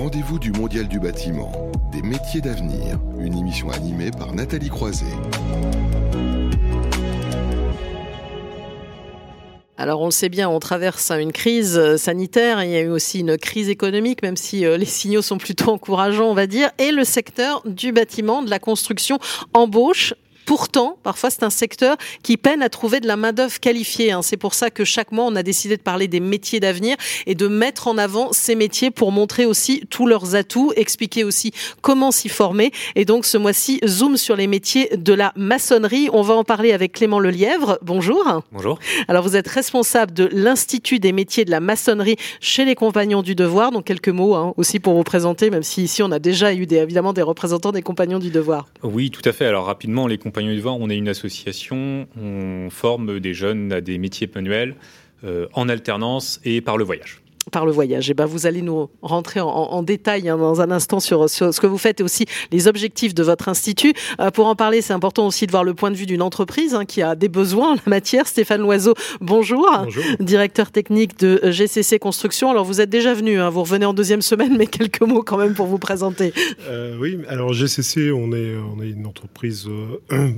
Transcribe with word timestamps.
rendez-vous 0.00 0.38
du 0.38 0.50
Mondial 0.50 0.88
du 0.88 0.98
bâtiment, 0.98 1.52
des 1.92 2.00
métiers 2.00 2.40
d'avenir, 2.40 2.98
une 3.18 3.36
émission 3.36 3.68
animée 3.68 4.10
par 4.10 4.32
Nathalie 4.32 4.70
Croiset. 4.70 5.04
Alors 9.76 10.00
on 10.00 10.06
le 10.06 10.10
sait 10.10 10.30
bien, 10.30 10.48
on 10.48 10.58
traverse 10.58 11.10
une 11.10 11.32
crise 11.32 11.76
euh, 11.76 11.98
sanitaire, 11.98 12.64
il 12.64 12.70
y 12.70 12.76
a 12.76 12.80
eu 12.80 12.88
aussi 12.88 13.20
une 13.20 13.36
crise 13.36 13.68
économique, 13.68 14.22
même 14.22 14.36
si 14.36 14.64
euh, 14.64 14.78
les 14.78 14.86
signaux 14.86 15.20
sont 15.20 15.36
plutôt 15.36 15.72
encourageants, 15.72 16.30
on 16.30 16.34
va 16.34 16.46
dire, 16.46 16.70
et 16.78 16.92
le 16.92 17.04
secteur 17.04 17.62
du 17.66 17.92
bâtiment, 17.92 18.40
de 18.40 18.48
la 18.48 18.58
construction 18.58 19.18
embauche 19.52 20.14
Pourtant, 20.46 20.98
parfois, 21.02 21.30
c'est 21.30 21.42
un 21.42 21.50
secteur 21.50 21.96
qui 22.22 22.36
peine 22.36 22.62
à 22.62 22.68
trouver 22.68 23.00
de 23.00 23.06
la 23.06 23.16
main-d'œuvre 23.16 23.60
qualifiée. 23.60 24.12
Hein. 24.12 24.22
C'est 24.22 24.36
pour 24.36 24.54
ça 24.54 24.70
que 24.70 24.84
chaque 24.84 25.12
mois, 25.12 25.24
on 25.26 25.36
a 25.36 25.42
décidé 25.42 25.76
de 25.76 25.82
parler 25.82 26.08
des 26.08 26.20
métiers 26.20 26.60
d'avenir 26.60 26.96
et 27.26 27.34
de 27.34 27.46
mettre 27.48 27.88
en 27.88 27.98
avant 27.98 28.32
ces 28.32 28.54
métiers 28.54 28.90
pour 28.90 29.12
montrer 29.12 29.46
aussi 29.46 29.84
tous 29.90 30.06
leurs 30.06 30.34
atouts, 30.34 30.72
expliquer 30.76 31.24
aussi 31.24 31.52
comment 31.82 32.10
s'y 32.10 32.28
former. 32.28 32.72
Et 32.96 33.04
donc, 33.04 33.26
ce 33.26 33.38
mois-ci, 33.38 33.80
zoom 33.86 34.16
sur 34.16 34.36
les 34.36 34.46
métiers 34.46 34.90
de 34.96 35.12
la 35.12 35.32
maçonnerie. 35.36 36.08
On 36.12 36.22
va 36.22 36.34
en 36.34 36.44
parler 36.44 36.72
avec 36.72 36.92
Clément 36.92 37.20
Lelièvre. 37.20 37.78
Bonjour. 37.82 38.42
Bonjour. 38.52 38.78
Alors, 39.08 39.22
vous 39.22 39.36
êtes 39.36 39.48
responsable 39.48 40.12
de 40.12 40.28
l'Institut 40.32 40.98
des 40.98 41.12
métiers 41.12 41.44
de 41.44 41.50
la 41.50 41.60
maçonnerie 41.60 42.16
chez 42.40 42.64
les 42.64 42.74
Compagnons 42.74 43.22
du 43.22 43.34
Devoir. 43.34 43.70
Donc, 43.70 43.84
quelques 43.84 44.08
mots 44.08 44.34
hein, 44.34 44.54
aussi 44.56 44.80
pour 44.80 44.94
vous 44.94 45.04
présenter, 45.04 45.50
même 45.50 45.62
si 45.62 45.84
ici, 45.84 46.02
on 46.02 46.10
a 46.10 46.18
déjà 46.18 46.52
eu 46.52 46.66
des, 46.66 46.76
évidemment 46.76 47.12
des 47.12 47.22
représentants 47.22 47.72
des 47.72 47.82
Compagnons 47.82 48.18
du 48.18 48.30
Devoir. 48.30 48.66
Oui, 48.82 49.10
tout 49.10 49.22
à 49.24 49.32
fait. 49.32 49.46
Alors, 49.46 49.66
rapidement, 49.66 50.06
les 50.06 50.18
Compagnons 50.30 50.78
on 50.80 50.88
est 50.90 50.96
une 50.96 51.08
association, 51.08 52.06
on 52.16 52.70
forme 52.70 53.18
des 53.18 53.34
jeunes 53.34 53.72
à 53.72 53.80
des 53.80 53.98
métiers 53.98 54.30
manuels 54.32 54.76
euh, 55.24 55.48
en 55.54 55.68
alternance 55.68 56.40
et 56.44 56.60
par 56.60 56.76
le 56.76 56.84
voyage 56.84 57.20
par 57.50 57.66
le 57.66 57.72
voyage. 57.72 58.08
Et 58.08 58.12
eh 58.12 58.14
ben, 58.14 58.26
vous 58.26 58.46
allez 58.46 58.62
nous 58.62 58.88
rentrer 59.02 59.40
en, 59.40 59.82
détail 59.82 60.28
hein, 60.28 60.36
dans 60.36 60.60
un 60.60 60.70
instant 60.70 61.00
sur, 61.00 61.28
ce 61.28 61.60
que 61.60 61.66
vous 61.66 61.78
faites 61.78 62.00
et 62.00 62.02
aussi 62.02 62.26
les 62.52 62.68
objectifs 62.68 63.14
de 63.14 63.22
votre 63.22 63.48
institut. 63.48 63.94
Euh, 64.20 64.30
pour 64.30 64.46
en 64.46 64.54
parler, 64.54 64.82
c'est 64.82 64.92
important 64.92 65.26
aussi 65.26 65.46
de 65.46 65.50
voir 65.50 65.64
le 65.64 65.74
point 65.74 65.90
de 65.90 65.96
vue 65.96 66.06
d'une 66.06 66.22
entreprise 66.22 66.74
hein, 66.74 66.84
qui 66.84 67.02
a 67.02 67.14
des 67.14 67.28
besoins 67.28 67.72
en 67.72 67.74
la 67.74 67.82
matière. 67.86 68.26
Stéphane 68.26 68.60
Loiseau, 68.60 68.94
bonjour. 69.20 69.66
bonjour. 69.84 70.04
Directeur 70.20 70.70
technique 70.70 71.18
de 71.18 71.40
GCC 71.50 71.98
Construction. 71.98 72.50
Alors 72.50 72.64
vous 72.64 72.80
êtes 72.80 72.90
déjà 72.90 73.14
venu, 73.14 73.40
hein, 73.40 73.50
vous 73.50 73.62
revenez 73.62 73.86
en 73.86 73.94
deuxième 73.94 74.22
semaine, 74.22 74.56
mais 74.56 74.66
quelques 74.66 75.02
mots 75.02 75.22
quand 75.22 75.38
même 75.38 75.54
pour 75.54 75.66
vous 75.66 75.78
présenter. 75.78 76.32
Euh, 76.68 76.96
oui, 77.00 77.18
alors 77.28 77.52
GCC, 77.52 78.12
on 78.12 78.32
est, 78.32 78.54
on 78.56 78.82
est 78.82 78.90
une 78.90 79.06
entreprise... 79.06 79.66
Euh, 80.12 80.30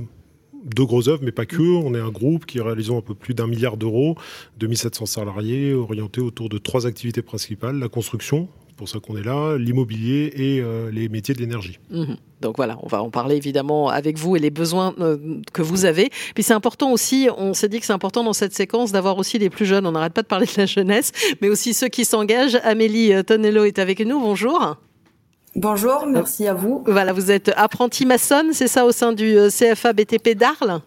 de 0.63 0.83
gros 0.83 1.09
œuvres, 1.09 1.21
mais 1.23 1.31
pas 1.31 1.45
que. 1.45 1.61
On 1.61 1.93
est 1.93 1.99
un 1.99 2.09
groupe 2.09 2.45
qui 2.45 2.59
réalisons 2.59 2.97
un 2.97 3.01
peu 3.01 3.15
plus 3.15 3.33
d'un 3.33 3.47
milliard 3.47 3.77
d'euros, 3.77 4.15
2700 4.59 5.05
salariés, 5.05 5.73
orientés 5.73 6.21
autour 6.21 6.49
de 6.49 6.57
trois 6.57 6.87
activités 6.87 7.21
principales 7.21 7.79
la 7.79 7.89
construction, 7.89 8.47
pour 8.77 8.89
ça 8.89 8.99
qu'on 8.99 9.17
est 9.17 9.23
là, 9.23 9.57
l'immobilier 9.57 10.31
et 10.35 10.61
euh, 10.61 10.91
les 10.91 11.09
métiers 11.09 11.33
de 11.33 11.39
l'énergie. 11.39 11.79
Mhm. 11.89 12.17
Donc 12.41 12.57
voilà, 12.57 12.77
on 12.81 12.87
va 12.87 13.01
en 13.01 13.09
parler 13.09 13.37
évidemment 13.37 13.89
avec 13.89 14.17
vous 14.17 14.35
et 14.35 14.39
les 14.39 14.49
besoins 14.49 14.93
euh, 14.99 15.17
que 15.53 15.61
vous 15.61 15.85
avez. 15.85 16.09
Puis 16.35 16.43
c'est 16.43 16.53
important 16.53 16.91
aussi, 16.91 17.29
on 17.37 17.53
s'est 17.53 17.69
dit 17.69 17.79
que 17.79 17.85
c'est 17.85 17.93
important 17.93 18.23
dans 18.23 18.33
cette 18.33 18.53
séquence 18.53 18.91
d'avoir 18.91 19.17
aussi 19.17 19.39
les 19.39 19.49
plus 19.49 19.65
jeunes. 19.65 19.85
On 19.87 19.93
n'arrête 19.93 20.13
pas 20.13 20.23
de 20.23 20.27
parler 20.27 20.45
de 20.45 20.53
la 20.57 20.65
jeunesse, 20.65 21.11
mais 21.41 21.49
aussi 21.49 21.73
ceux 21.73 21.87
qui 21.87 22.03
s'engagent. 22.03 22.59
Amélie 22.63 23.13
euh, 23.13 23.23
Tonello 23.23 23.63
est 23.63 23.79
avec 23.79 24.01
nous. 24.01 24.19
Bonjour. 24.19 24.77
Bonjour, 25.55 26.07
merci 26.07 26.47
à 26.47 26.53
vous. 26.53 26.83
Voilà, 26.87 27.13
vous 27.13 27.29
êtes 27.29 27.51
apprenti 27.55 28.05
maçonne, 28.05 28.53
c'est 28.53 28.67
ça, 28.67 28.85
au 28.85 28.91
sein 28.91 29.13
du 29.13 29.37
euh, 29.37 29.49
CFA 29.49 29.93
BTP 29.93 30.29
d'Arles? 30.35 30.81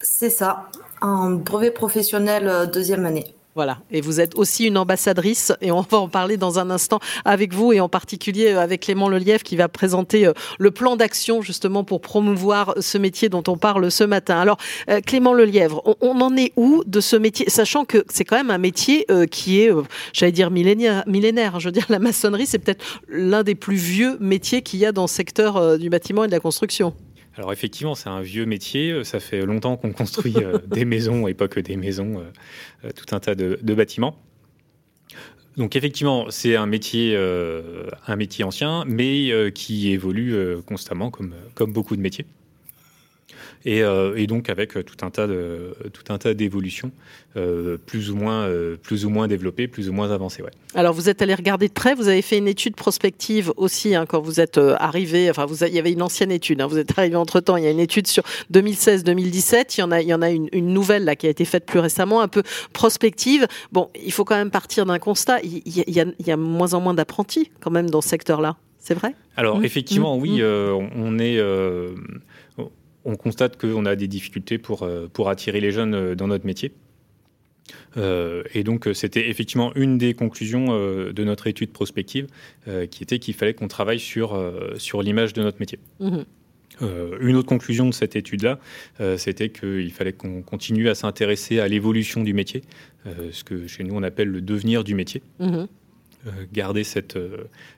C'est 0.00 0.30
ça, 0.30 0.68
un 1.00 1.30
brevet 1.30 1.72
professionnel 1.72 2.46
euh, 2.46 2.66
deuxième 2.66 3.04
année. 3.06 3.34
Voilà. 3.54 3.78
Et 3.90 4.00
vous 4.00 4.20
êtes 4.20 4.36
aussi 4.36 4.66
une 4.66 4.78
ambassadrice, 4.78 5.52
et 5.60 5.72
on 5.72 5.80
va 5.80 5.98
en 5.98 6.08
parler 6.08 6.36
dans 6.36 6.58
un 6.60 6.70
instant 6.70 7.00
avec 7.24 7.52
vous, 7.52 7.72
et 7.72 7.80
en 7.80 7.88
particulier 7.88 8.52
euh, 8.52 8.60
avec 8.60 8.82
Clément 8.82 9.08
Lelièvre 9.08 9.42
qui 9.42 9.56
va 9.56 9.68
présenter 9.68 10.26
euh, 10.26 10.32
le 10.60 10.70
plan 10.70 10.94
d'action 10.94 11.42
justement 11.42 11.82
pour 11.82 12.00
promouvoir 12.00 12.74
ce 12.78 12.98
métier 12.98 13.28
dont 13.28 13.42
on 13.48 13.56
parle 13.56 13.90
ce 13.90 14.04
matin. 14.04 14.38
Alors, 14.38 14.58
euh, 14.88 15.00
Clément 15.00 15.32
Lelièvre, 15.32 15.82
on, 16.00 16.20
en 16.20 16.36
est 16.36 16.52
où 16.56 16.84
de 16.86 17.00
ce 17.00 17.16
métier 17.16 17.50
Sachant 17.50 17.84
que 17.84 18.04
c'est 18.08 18.24
quand 18.24 18.36
même 18.36 18.50
un 18.50 18.58
métier 18.58 19.06
qui 19.30 19.60
est, 19.60 19.70
j'allais 20.12 20.32
dire, 20.32 20.50
millénaire, 20.50 21.02
millénaire. 21.06 21.60
Je 21.60 21.68
veux 21.68 21.72
dire, 21.72 21.86
la 21.88 21.98
maçonnerie, 21.98 22.46
c'est 22.46 22.58
peut-être 22.58 22.84
l'un 23.08 23.42
des 23.42 23.54
plus 23.54 23.76
vieux 23.76 24.16
métiers 24.20 24.62
qu'il 24.62 24.80
y 24.80 24.86
a 24.86 24.92
dans 24.92 25.02
le 25.02 25.08
secteur 25.08 25.78
du 25.78 25.88
bâtiment 25.90 26.24
et 26.24 26.26
de 26.26 26.32
la 26.32 26.40
construction. 26.40 26.94
Alors 27.38 27.52
effectivement, 27.52 27.94
c'est 27.94 28.08
un 28.08 28.20
vieux 28.20 28.46
métier. 28.46 29.04
Ça 29.04 29.20
fait 29.20 29.46
longtemps 29.46 29.76
qu'on 29.76 29.92
construit 29.92 30.34
euh, 30.38 30.58
des 30.66 30.84
maisons 30.84 31.28
et 31.28 31.34
pas 31.34 31.46
que 31.46 31.60
des 31.60 31.76
maisons, 31.76 32.18
euh, 32.18 32.24
euh, 32.84 32.90
tout 32.92 33.14
un 33.14 33.20
tas 33.20 33.36
de, 33.36 33.74
bâtiments. 33.74 34.16
Donc 35.56 35.76
effectivement, 35.76 36.26
c'est 36.30 36.56
un 36.56 36.66
métier, 36.66 37.16
un 37.16 38.16
métier 38.16 38.44
ancien, 38.44 38.84
mais 38.86 39.50
qui 39.52 39.90
évolue 39.90 40.36
constamment, 40.64 41.10
comme, 41.10 41.34
comme 41.56 41.72
beaucoup 41.72 41.96
de 41.96 42.00
métiers. 42.00 42.26
Euh, 43.66 44.14
et, 44.16 44.26
donc 44.26 44.48
avec 44.48 44.76
euh, 44.76 44.82
tout 44.82 45.04
un 45.04 45.10
tas 45.10 45.26
de 45.26 45.74
tout 45.92 46.12
un 46.12 46.18
tas 46.18 46.34
d'évolutions 46.34 46.90
euh, 47.36 47.76
plus 47.86 48.10
ou 48.10 48.16
moins 48.16 48.48
plus 48.82 49.04
ou 49.04 49.10
moins 49.10 49.28
développées, 49.28 49.68
plus 49.68 49.88
ou 49.88 49.92
moins 49.92 50.10
avancées. 50.10 50.42
Ouais. 50.42 50.50
Alors 50.74 50.94
vous 50.94 51.08
êtes 51.08 51.22
allé 51.22 51.34
regarder 51.34 51.68
de 51.68 51.72
près, 51.72 51.94
vous 51.94 52.08
avez 52.08 52.22
fait 52.22 52.38
une 52.38 52.48
étude 52.48 52.76
prospective 52.76 53.52
aussi 53.56 53.94
hein, 53.94 54.06
quand 54.06 54.20
vous 54.20 54.40
êtes 54.40 54.58
arrivé. 54.58 55.30
Enfin, 55.30 55.46
vous 55.46 55.64
il 55.64 55.74
y 55.74 55.78
avait 55.78 55.92
une 55.92 56.02
ancienne 56.02 56.30
étude. 56.30 56.60
Hein, 56.60 56.66
vous 56.66 56.78
êtes 56.78 56.98
arrivé 56.98 57.16
entre 57.16 57.40
temps. 57.40 57.56
Il 57.56 57.64
y 57.64 57.66
a 57.66 57.70
une 57.70 57.80
étude 57.80 58.06
sur 58.06 58.22
2016-2017. 58.52 59.76
Il 59.76 59.80
y 59.80 59.82
en 59.82 59.90
a 59.90 60.00
il 60.00 60.08
y 60.08 60.14
en 60.14 60.22
a 60.22 60.30
une, 60.30 60.48
nouvelle 60.52 61.04
là 61.04 61.16
qui 61.16 61.26
a 61.26 61.30
été 61.30 61.44
faite 61.44 61.66
plus 61.66 61.80
récemment, 61.80 62.20
un 62.20 62.28
peu 62.28 62.42
prospective. 62.72 63.46
Bon, 63.72 63.90
il 64.02 64.12
faut 64.12 64.24
quand 64.24 64.36
même 64.36 64.50
partir 64.50 64.86
d'un 64.86 64.98
constat. 64.98 65.40
Il 65.42 65.62
y, 65.66 66.00
a, 66.00 66.04
il 66.18 66.26
y 66.26 66.30
a 66.30 66.36
moins 66.36 66.74
en 66.74 66.80
moins 66.80 66.94
d'apprentis 66.94 67.50
quand 67.60 67.70
même 67.70 67.90
dans 67.90 68.00
ce 68.00 68.08
secteur-là. 68.08 68.56
C'est 68.78 68.94
vrai? 68.94 69.14
Alors 69.36 69.58
mmh. 69.58 69.64
effectivement, 69.64 70.16
mmh. 70.16 70.20
oui, 70.20 70.40
mmh. 70.40 70.88
on 70.96 71.18
est 71.18 71.38
on 73.04 73.16
constate 73.16 73.56
qu'on 73.56 73.86
a 73.86 73.96
des 73.96 74.08
difficultés 74.08 74.58
pour, 74.58 74.82
euh, 74.82 75.08
pour 75.12 75.28
attirer 75.28 75.60
les 75.60 75.72
jeunes 75.72 75.94
euh, 75.94 76.14
dans 76.14 76.28
notre 76.28 76.46
métier. 76.46 76.72
Euh, 77.96 78.42
et 78.54 78.64
donc, 78.64 78.88
c'était 78.94 79.28
effectivement 79.28 79.74
une 79.74 79.98
des 79.98 80.14
conclusions 80.14 80.68
de 80.68 81.24
notre 81.24 81.46
étude 81.48 81.70
prospective, 81.70 82.26
qui 82.90 83.02
était 83.02 83.18
qu'il 83.18 83.34
fallait 83.34 83.52
qu'on 83.52 83.68
travaille 83.68 84.00
sur, 84.00 84.40
sur 84.78 85.02
l'image 85.02 85.34
de 85.34 85.42
notre 85.42 85.58
métier. 85.60 85.78
Mmh. 86.00 86.20
une 87.20 87.36
autre 87.36 87.48
conclusion 87.48 87.86
de 87.86 87.92
cette 87.92 88.16
étude-là, 88.16 88.58
c'était 89.18 89.50
qu'il 89.50 89.92
fallait 89.92 90.14
qu'on 90.14 90.40
continue 90.40 90.88
à 90.88 90.94
s'intéresser 90.94 91.60
à 91.60 91.68
l'évolution 91.68 92.22
du 92.22 92.32
métier, 92.32 92.62
ce 93.04 93.44
que 93.44 93.66
chez 93.66 93.84
nous 93.84 93.94
on 93.94 94.02
appelle 94.02 94.28
le 94.28 94.40
devenir 94.40 94.82
du 94.82 94.94
métier. 94.94 95.20
Mmh. 95.38 95.64
Garder 96.52 96.84
cette, 96.84 97.18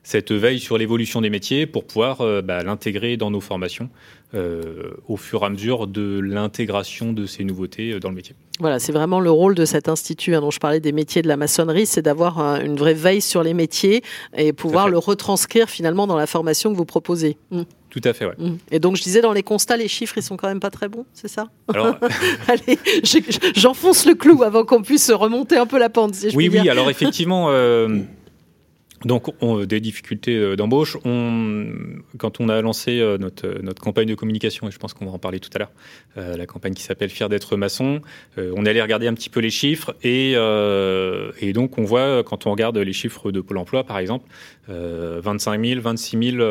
cette 0.02 0.32
veille 0.32 0.60
sur 0.60 0.78
l'évolution 0.78 1.20
des 1.20 1.30
métiers 1.30 1.66
pour 1.66 1.84
pouvoir 1.84 2.42
bah, 2.42 2.62
l'intégrer 2.62 3.16
dans 3.16 3.30
nos 3.30 3.40
formations 3.40 3.90
euh, 4.32 4.92
au 5.08 5.16
fur 5.16 5.42
et 5.42 5.46
à 5.46 5.48
mesure 5.48 5.88
de 5.88 6.20
l'intégration 6.20 7.12
de 7.12 7.26
ces 7.26 7.42
nouveautés 7.42 7.90
euh, 7.90 7.98
dans 7.98 8.10
le 8.10 8.14
métier. 8.14 8.36
Voilà, 8.60 8.78
c'est 8.78 8.92
vraiment 8.92 9.18
le 9.18 9.30
rôle 9.32 9.56
de 9.56 9.64
cet 9.64 9.88
institut 9.88 10.36
hein, 10.36 10.40
dont 10.40 10.52
je 10.52 10.60
parlais 10.60 10.78
des 10.78 10.92
métiers 10.92 11.20
de 11.20 11.26
la 11.26 11.36
maçonnerie, 11.36 11.84
c'est 11.84 12.02
d'avoir 12.02 12.38
une 12.60 12.76
vraie 12.76 12.94
veille 12.94 13.22
sur 13.22 13.42
les 13.42 13.54
métiers 13.54 14.04
et 14.36 14.52
pouvoir 14.52 14.88
le 14.88 14.98
retranscrire 14.98 15.68
finalement 15.68 16.06
dans 16.06 16.16
la 16.16 16.28
formation 16.28 16.70
que 16.70 16.76
vous 16.76 16.84
proposez. 16.84 17.38
Mmh. 17.50 17.62
Tout 17.88 18.02
à 18.04 18.12
fait, 18.12 18.24
ouais. 18.24 18.36
Mmh. 18.38 18.56
Et 18.70 18.78
donc 18.78 18.94
je 18.94 19.02
disais 19.02 19.20
dans 19.20 19.32
les 19.32 19.42
constats, 19.42 19.76
les 19.76 19.88
chiffres 19.88 20.16
ils 20.16 20.22
sont 20.22 20.36
quand 20.36 20.46
même 20.46 20.60
pas 20.60 20.70
très 20.70 20.88
bons, 20.88 21.06
c'est 21.12 21.26
ça? 21.26 21.48
Alors... 21.66 21.96
Allez, 22.46 22.78
j'enfonce 23.56 24.06
le 24.06 24.14
clou 24.14 24.44
avant 24.44 24.64
qu'on 24.64 24.82
puisse 24.82 25.10
remonter 25.10 25.56
un 25.56 25.66
peu 25.66 25.80
la 25.80 25.90
pente. 25.90 26.14
Si 26.14 26.30
je 26.30 26.36
oui, 26.36 26.48
oui. 26.52 26.68
Alors 26.68 26.88
effectivement. 26.88 27.48
Euh, 27.50 27.88
donc, 29.04 29.28
on, 29.40 29.64
des 29.64 29.80
difficultés 29.80 30.36
euh, 30.36 30.56
d'embauche. 30.56 30.98
On, 31.04 31.72
quand 32.18 32.40
on 32.40 32.48
a 32.50 32.60
lancé 32.60 33.00
euh, 33.00 33.16
notre, 33.16 33.62
notre 33.62 33.80
campagne 33.80 34.08
de 34.08 34.14
communication, 34.14 34.68
et 34.68 34.70
je 34.70 34.78
pense 34.78 34.92
qu'on 34.92 35.06
va 35.06 35.12
en 35.12 35.18
parler 35.18 35.40
tout 35.40 35.48
à 35.54 35.58
l'heure, 35.58 35.72
euh, 36.18 36.36
la 36.36 36.46
campagne 36.46 36.74
qui 36.74 36.82
s'appelle 36.82 37.08
Fier 37.08 37.28
d'être 37.28 37.56
maçon, 37.56 38.00
on 38.36 38.64
est 38.66 38.70
allé 38.70 38.82
regarder 38.82 39.06
un 39.06 39.14
petit 39.14 39.30
peu 39.30 39.40
les 39.40 39.50
chiffres 39.50 39.94
et, 40.02 40.32
et, 40.32 41.52
donc 41.52 41.78
on 41.78 41.84
voit, 41.84 42.22
quand 42.22 42.46
on 42.46 42.50
regarde 42.50 42.76
les 42.78 42.92
chiffres 42.92 43.30
de 43.30 43.40
Pôle 43.40 43.58
emploi, 43.58 43.84
par 43.84 43.98
exemple, 43.98 44.28
25 44.68 45.64
000, 45.64 45.80
26 45.80 46.32
000 46.36 46.46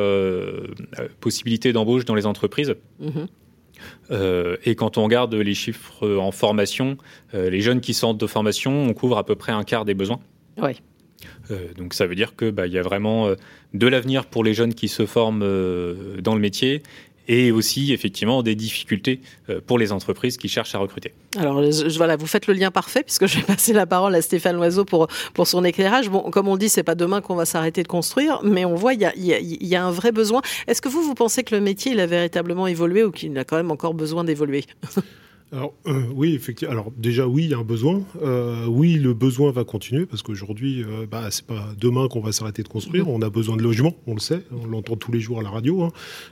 possibilités 1.19 1.74
d'embauche 1.74 2.06
dans 2.06 2.15
les 2.15 2.25
entreprises. 2.25 2.75
Mm-hmm. 3.01 4.57
et 4.65 4.75
quand 4.75 4.97
on 4.97 5.03
regarde 5.03 5.33
les 5.33 5.53
chiffres 5.53 6.07
en 6.18 6.31
formation, 6.31 6.97
les 7.33 7.62
jeunes 7.62 7.81
qui 7.81 7.94
sortent 7.94 8.19
de 8.19 8.27
formation, 8.27 8.83
on 8.83 8.94
couvre 8.94 9.18
à 9.18 9.25
peu 9.25 9.35
près 9.35 9.51
un 9.51 9.63
quart 9.63 9.85
des 9.85 9.94
besoins. 9.94 10.19
Oui. 10.62 10.81
Euh, 11.51 11.68
donc 11.77 11.94
ça 11.94 12.06
veut 12.06 12.16
dire 12.16 12.36
que 12.36 12.50
bah, 12.50 12.68
y 12.68 12.77
a 12.77 12.81
vraiment 12.81 13.27
euh, 13.27 13.36
de 13.74 13.88
l'avenir 13.88 14.25
pour 14.25 14.44
les 14.44 14.54
jeunes 14.54 14.74
qui 14.74 14.88
se 14.88 15.06
forment 15.06 15.44
euh, 15.44 16.19
dans 16.21 16.36
le 16.36 16.42
métier 16.42 16.83
et 17.27 17.51
aussi 17.51 17.94
effectivement 17.94 18.42
des 18.42 18.56
difficultés 18.56 19.21
pour 19.68 19.77
les 19.77 19.92
entreprises 19.92 20.36
qui 20.36 20.48
cherchent 20.48 20.74
à 20.74 20.80
recruter. 20.80 21.13
Alors 21.38 21.62
voilà, 21.95 22.16
vous 22.16 22.25
faites 22.25 22.48
le 22.48 22.56
lien 22.56 22.71
parfait 22.71 23.04
puisque 23.04 23.27
je 23.27 23.38
vais 23.38 23.44
passer 23.44 23.71
la 23.71 23.86
parole 23.86 24.16
à 24.16 24.21
Stéphane 24.24 24.56
Loiseau 24.56 24.83
pour, 24.83 25.07
pour 25.36 25.45
son 25.45 25.63
éclairage. 25.63 26.10
Bon, 26.10 26.31
comme 26.31 26.48
on 26.48 26.57
dit, 26.57 26.69
c'est 26.69 26.81
pas 26.81 26.95
demain 26.95 27.22
qu'on 27.22 27.36
va 27.36 27.45
s'arrêter 27.45 27.83
de 27.83 27.88
construire, 27.88 28.39
mais 28.44 28.65
on 28.65 28.74
voit 28.74 28.95
il 28.95 29.01
y 29.01 29.06
a, 29.06 29.13
y 29.15 29.75
a, 29.75 29.86
un 29.86 29.92
vrai 29.92 30.12
besoin. 30.12 30.42
Est-ce 30.65 30.81
que 30.81 30.89
vous, 30.89 31.04
vous 31.04 31.13
pensez 31.13 31.44
que 31.44 31.54
le 31.54 31.62
métier 31.62 31.92
il 31.92 32.00
a 32.00 32.07
véritablement 32.07 32.65
évolué 32.65 33.04
ou 33.04 33.12
qu'il 33.12 33.38
a 33.38 33.44
quand 33.44 33.57
même 33.57 33.69
encore 33.69 33.94
besoin 33.94 34.24
d'évoluer? 34.24 34.65
Alors 35.51 35.74
euh, 35.88 36.04
oui, 36.13 36.36
effectivement. 36.36 36.72
Alors 36.72 36.92
déjà 36.96 37.28
oui, 37.28 37.46
il 37.46 37.50
y 37.50 37.54
a 37.56 37.57
un 37.57 37.63
besoin. 37.63 38.04
Euh, 38.22 38.68
oui, 38.68 38.96
le 38.96 39.16
besoin 39.16 39.51
va 39.51 39.63
continuer 39.63 40.06
parce 40.06 40.22
qu'aujourd'hui, 40.22 40.84
euh, 40.84 41.07
bah, 41.10 41.31
c'est 41.31 41.46
pas 41.46 41.74
demain 41.80 42.07
qu'on 42.07 42.19
va 42.19 42.31
s'arrêter 42.31 42.62
de 42.62 42.68
construire. 42.68 43.06
Mm-hmm. 43.06 43.16
On 43.16 43.22
a 43.24 43.30
besoin 43.31 43.57
de 43.57 43.63
logements, 43.63 43.96
on 44.06 44.13
le 44.13 44.19
sait, 44.19 44.44
on 44.51 44.68
l'entend 44.68 44.96
tous 44.96 45.12
les 45.12 45.19
jours 45.19 45.40
à 45.40 45.44
la 45.44 45.50
radio. 45.50 45.81
Hein. 45.81 45.92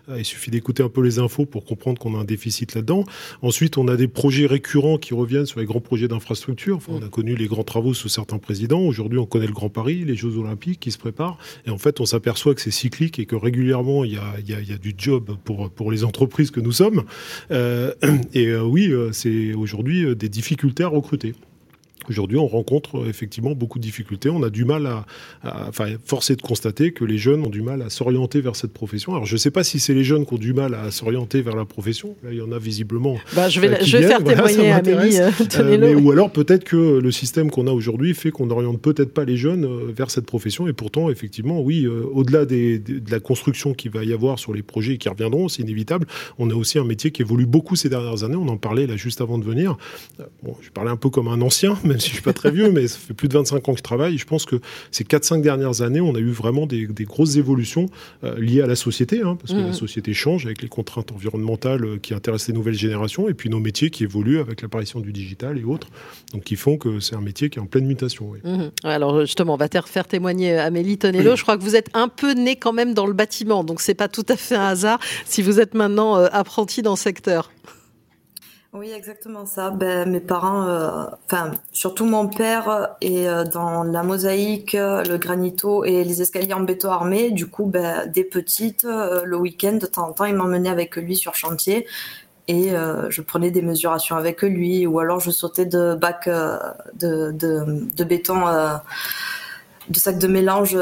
Euh, 0.09 0.19
il 0.19 0.25
suffit 0.25 0.51
d'écouter 0.51 0.83
un 0.83 0.89
peu 0.89 1.01
les 1.01 1.17
infos 1.17 1.45
pour 1.47 1.65
comprendre 1.65 1.99
qu'on 1.99 2.15
a 2.15 2.19
un 2.19 2.25
déficit 2.25 2.75
là-dedans. 2.75 3.05
Ensuite, 3.41 3.77
on 3.77 3.87
a 3.87 3.95
des 3.95 4.07
projets 4.07 4.45
récurrents 4.45 4.99
qui 4.99 5.15
reviennent 5.15 5.47
sur 5.47 5.59
les 5.59 5.65
grands 5.65 5.81
projets 5.81 6.07
d'infrastructure. 6.07 6.77
Enfin, 6.77 6.93
On 7.01 7.05
a 7.05 7.09
connu 7.09 7.35
les 7.35 7.47
grands 7.47 7.63
travaux 7.63 7.95
sous 7.95 8.09
certains 8.09 8.37
présidents. 8.37 8.81
Aujourd'hui, 8.81 9.17
on 9.17 9.25
connaît 9.25 9.47
le 9.47 9.53
Grand 9.53 9.69
Paris, 9.69 10.03
les 10.05 10.15
Jeux 10.15 10.37
Olympiques 10.37 10.79
qui 10.79 10.91
se 10.91 10.99
préparent. 10.99 11.39
Et 11.65 11.71
en 11.71 11.79
fait, 11.79 11.99
on 11.99 12.05
s'aperçoit 12.05 12.53
que 12.53 12.61
c'est 12.61 12.69
cyclique 12.69 13.17
et 13.17 13.25
que 13.25 13.35
régulièrement, 13.35 14.03
il 14.03 14.13
y 14.13 14.17
a, 14.17 14.39
y 14.45 14.53
a, 14.53 14.61
y 14.61 14.73
a 14.73 14.77
du 14.77 14.93
job 14.95 15.37
pour 15.43 15.71
pour 15.71 15.91
les 15.91 16.03
entreprises 16.03 16.51
que 16.51 16.59
nous 16.59 16.71
sommes. 16.71 17.03
et 18.33 18.55
oui 18.55 18.91
c'est 19.13 19.53
aujourd'hui 19.53 20.03
euh, 20.03 20.15
des 20.15 20.29
difficultés 20.29 20.83
à 20.83 20.87
recruter. 20.87 21.35
Aujourd'hui, 22.09 22.37
on 22.37 22.47
rencontre 22.47 22.99
euh, 22.99 23.09
effectivement 23.09 23.51
beaucoup 23.51 23.79
de 23.79 23.83
difficultés. 23.83 24.29
On 24.29 24.43
a 24.43 24.49
du 24.49 24.65
mal 24.65 24.87
à, 24.87 25.05
enfin, 25.67 25.87
force 26.05 26.29
est 26.29 26.35
de 26.35 26.41
constater 26.41 26.91
que 26.91 27.03
les 27.03 27.17
jeunes 27.17 27.45
ont 27.45 27.49
du 27.49 27.61
mal 27.61 27.81
à 27.81 27.89
s'orienter 27.89 28.41
vers 28.41 28.55
cette 28.55 28.73
profession. 28.73 29.13
Alors, 29.13 29.25
je 29.25 29.33
ne 29.33 29.37
sais 29.37 29.51
pas 29.51 29.63
si 29.63 29.79
c'est 29.79 29.93
les 29.93 30.03
jeunes 30.03 30.25
qui 30.25 30.33
ont 30.33 30.37
du 30.37 30.53
mal 30.53 30.73
à 30.73 30.91
s'orienter 30.91 31.41
vers 31.41 31.55
la 31.55 31.65
profession. 31.65 32.15
Là, 32.23 32.29
il 32.31 32.37
y 32.37 32.41
en 32.41 32.51
a 32.51 32.59
visiblement. 32.59 33.17
Bah, 33.35 33.49
je 33.49 33.59
vais, 33.59 33.69
euh, 33.69 33.77
je 33.83 33.97
vais 33.97 34.07
faire 34.07 34.23
témoigner 34.23 34.71
à 34.71 34.77
Amélie. 34.77 35.17
Euh, 35.19 35.99
ou 35.99 36.11
alors 36.11 36.31
peut-être 36.31 36.63
que 36.63 36.99
le 36.99 37.11
système 37.11 37.51
qu'on 37.51 37.67
a 37.67 37.71
aujourd'hui 37.71 38.13
fait 38.13 38.31
qu'on 38.31 38.47
n'oriente 38.47 38.81
peut-être 38.81 39.13
pas 39.13 39.25
les 39.25 39.37
jeunes 39.37 39.67
vers 39.91 40.11
cette 40.11 40.25
profession. 40.25 40.67
Et 40.67 40.73
pourtant, 40.73 41.09
effectivement, 41.09 41.61
oui, 41.61 41.87
au-delà 41.87 42.45
des, 42.45 42.79
de 42.79 43.11
la 43.11 43.19
construction 43.19 43.73
qu'il 43.73 43.91
va 43.91 44.03
y 44.03 44.13
avoir 44.13 44.39
sur 44.39 44.53
les 44.53 44.63
projets 44.63 44.97
qui 44.97 45.09
reviendront, 45.09 45.47
c'est 45.47 45.61
inévitable. 45.61 46.07
On 46.37 46.49
a 46.49 46.53
aussi 46.53 46.79
un 46.79 46.83
métier 46.83 47.11
qui 47.11 47.21
évolue 47.21 47.45
beaucoup 47.45 47.75
ces 47.75 47.89
dernières 47.89 48.23
années. 48.23 48.35
On 48.35 48.47
en 48.47 48.57
parlait 48.57 48.87
là 48.87 48.95
juste 48.95 49.21
avant 49.21 49.37
de 49.37 49.45
venir. 49.45 49.77
Bon, 50.43 50.55
je 50.61 50.69
parlais 50.69 50.91
un 50.91 50.97
peu 50.97 51.09
comme 51.09 51.27
un 51.27 51.41
ancien, 51.41 51.77
même 51.97 52.01
si 52.01 52.09
je 52.09 52.13
suis 52.13 52.23
pas 52.23 52.33
très 52.33 52.51
vieux, 52.51 52.69
mais 52.71 52.87
ça 52.87 52.99
fait 52.99 53.15
plus 53.15 53.27
de 53.27 53.33
25 53.33 53.67
ans 53.67 53.71
que 53.73 53.79
je 53.79 53.83
travaille. 53.83 54.19
je 54.19 54.25
pense 54.25 54.45
que 54.45 54.57
ces 54.91 55.03
4-5 55.03 55.41
dernières 55.41 55.81
années, 55.81 55.99
on 55.99 56.13
a 56.13 56.19
eu 56.19 56.29
vraiment 56.29 56.67
des, 56.67 56.87
grosses 57.05 57.37
évolutions 57.37 57.87
euh, 58.23 58.39
liées 58.39 58.61
à 58.61 58.67
la 58.67 58.75
société, 58.75 59.21
hein, 59.21 59.35
parce 59.39 59.53
que 59.53 59.57
la 59.57 59.69
mmh. 59.69 59.73
société 59.73 60.13
change 60.13 60.45
avec 60.45 60.61
les 60.61 60.67
contraintes 60.67 61.11
environnementales 61.11 61.83
euh, 61.83 61.97
qui 61.97 62.13
intéressent 62.13 62.49
les 62.49 62.53
nouvelles 62.53 62.75
générations, 62.75 63.29
et 63.29 63.33
puis 63.33 63.49
nos 63.49 63.59
métiers 63.59 63.89
qui 63.89 64.03
évoluent 64.03 64.39
avec 64.39 64.61
l'apparition 64.61 64.99
du 64.99 65.11
digital 65.11 65.57
et 65.57 65.63
autres, 65.63 65.87
donc 66.33 66.43
qui 66.43 66.55
font 66.55 66.77
que 66.77 66.99
c'est 66.99 67.15
un 67.15 67.21
métier 67.21 67.49
qui 67.49 67.57
est 67.57 67.61
en 67.61 67.65
pleine 67.65 67.87
mutation. 67.87 68.33
Mmh. 68.43 68.69
Alors 68.83 69.21
justement, 69.21 69.55
on 69.55 69.57
va 69.57 69.69
te 69.69 69.79
faire 69.87 70.07
témoigner 70.07 70.55
Amélie 70.55 70.99
Tonello. 70.99 71.35
Je 71.35 71.41
crois 71.41 71.57
que 71.57 71.63
vous 71.63 71.75
êtes 71.75 71.89
un 71.95 72.09
peu 72.09 72.33
né 72.33 72.57
quand 72.57 72.73
même 72.73 72.93
dans 72.93 73.07
le 73.07 73.13
bâtiment, 73.13 73.63
donc 73.63 73.81
c'est 73.81 73.95
pas 73.95 74.07
tout 74.07 74.25
à 74.29 74.37
fait 74.37 74.55
un 74.55 74.67
hasard 74.67 74.99
si 75.25 75.41
vous 75.41 75.59
êtes 75.59 75.73
maintenant 75.73 76.17
euh, 76.17 76.27
apprenti 76.31 76.83
dans 76.83 76.91
le 76.91 76.97
secteur. 76.97 77.49
Oui, 78.73 78.91
exactement 78.91 79.45
ça. 79.45 79.71
Ben, 79.71 80.09
mes 80.09 80.19
parents, 80.19 80.67
euh, 80.67 81.05
enfin, 81.25 81.51
surtout 81.71 82.05
mon 82.05 82.27
père 82.27 82.95
est 82.99 83.27
euh, 83.27 83.45
dans 83.45 83.83
la 83.83 84.03
mosaïque, 84.03 84.75
euh, 84.75 85.03
le 85.03 85.17
granito 85.17 85.85
et 85.85 86.03
les 86.03 86.21
escaliers 86.21 86.53
en 86.53 86.59
béton 86.59 86.91
armé. 86.91 87.31
Du 87.31 87.47
coup, 87.47 87.65
ben, 87.65 88.05
des 88.07 88.25
petites, 88.25 88.83
le 88.83 89.37
week-end, 89.37 89.73
de 89.73 89.85
temps 89.85 90.09
en 90.09 90.13
temps, 90.13 90.25
il 90.25 90.35
m'emmenait 90.35 90.69
avec 90.69 90.97
lui 90.97 91.15
sur 91.15 91.33
chantier 91.33 91.87
et 92.49 92.69
je 93.09 93.21
prenais 93.21 93.51
des 93.51 93.61
mesurations 93.61 94.15
avec 94.15 94.41
lui 94.41 94.87
ou 94.87 94.99
alors 94.99 95.19
je 95.19 95.31
sautais 95.31 95.65
de 95.65 95.95
bacs 95.95 96.29
de, 96.29 98.03
béton, 98.05 98.45
de 99.89 99.99
sacs 99.99 100.17
de 100.17 100.27
mélange 100.27 100.77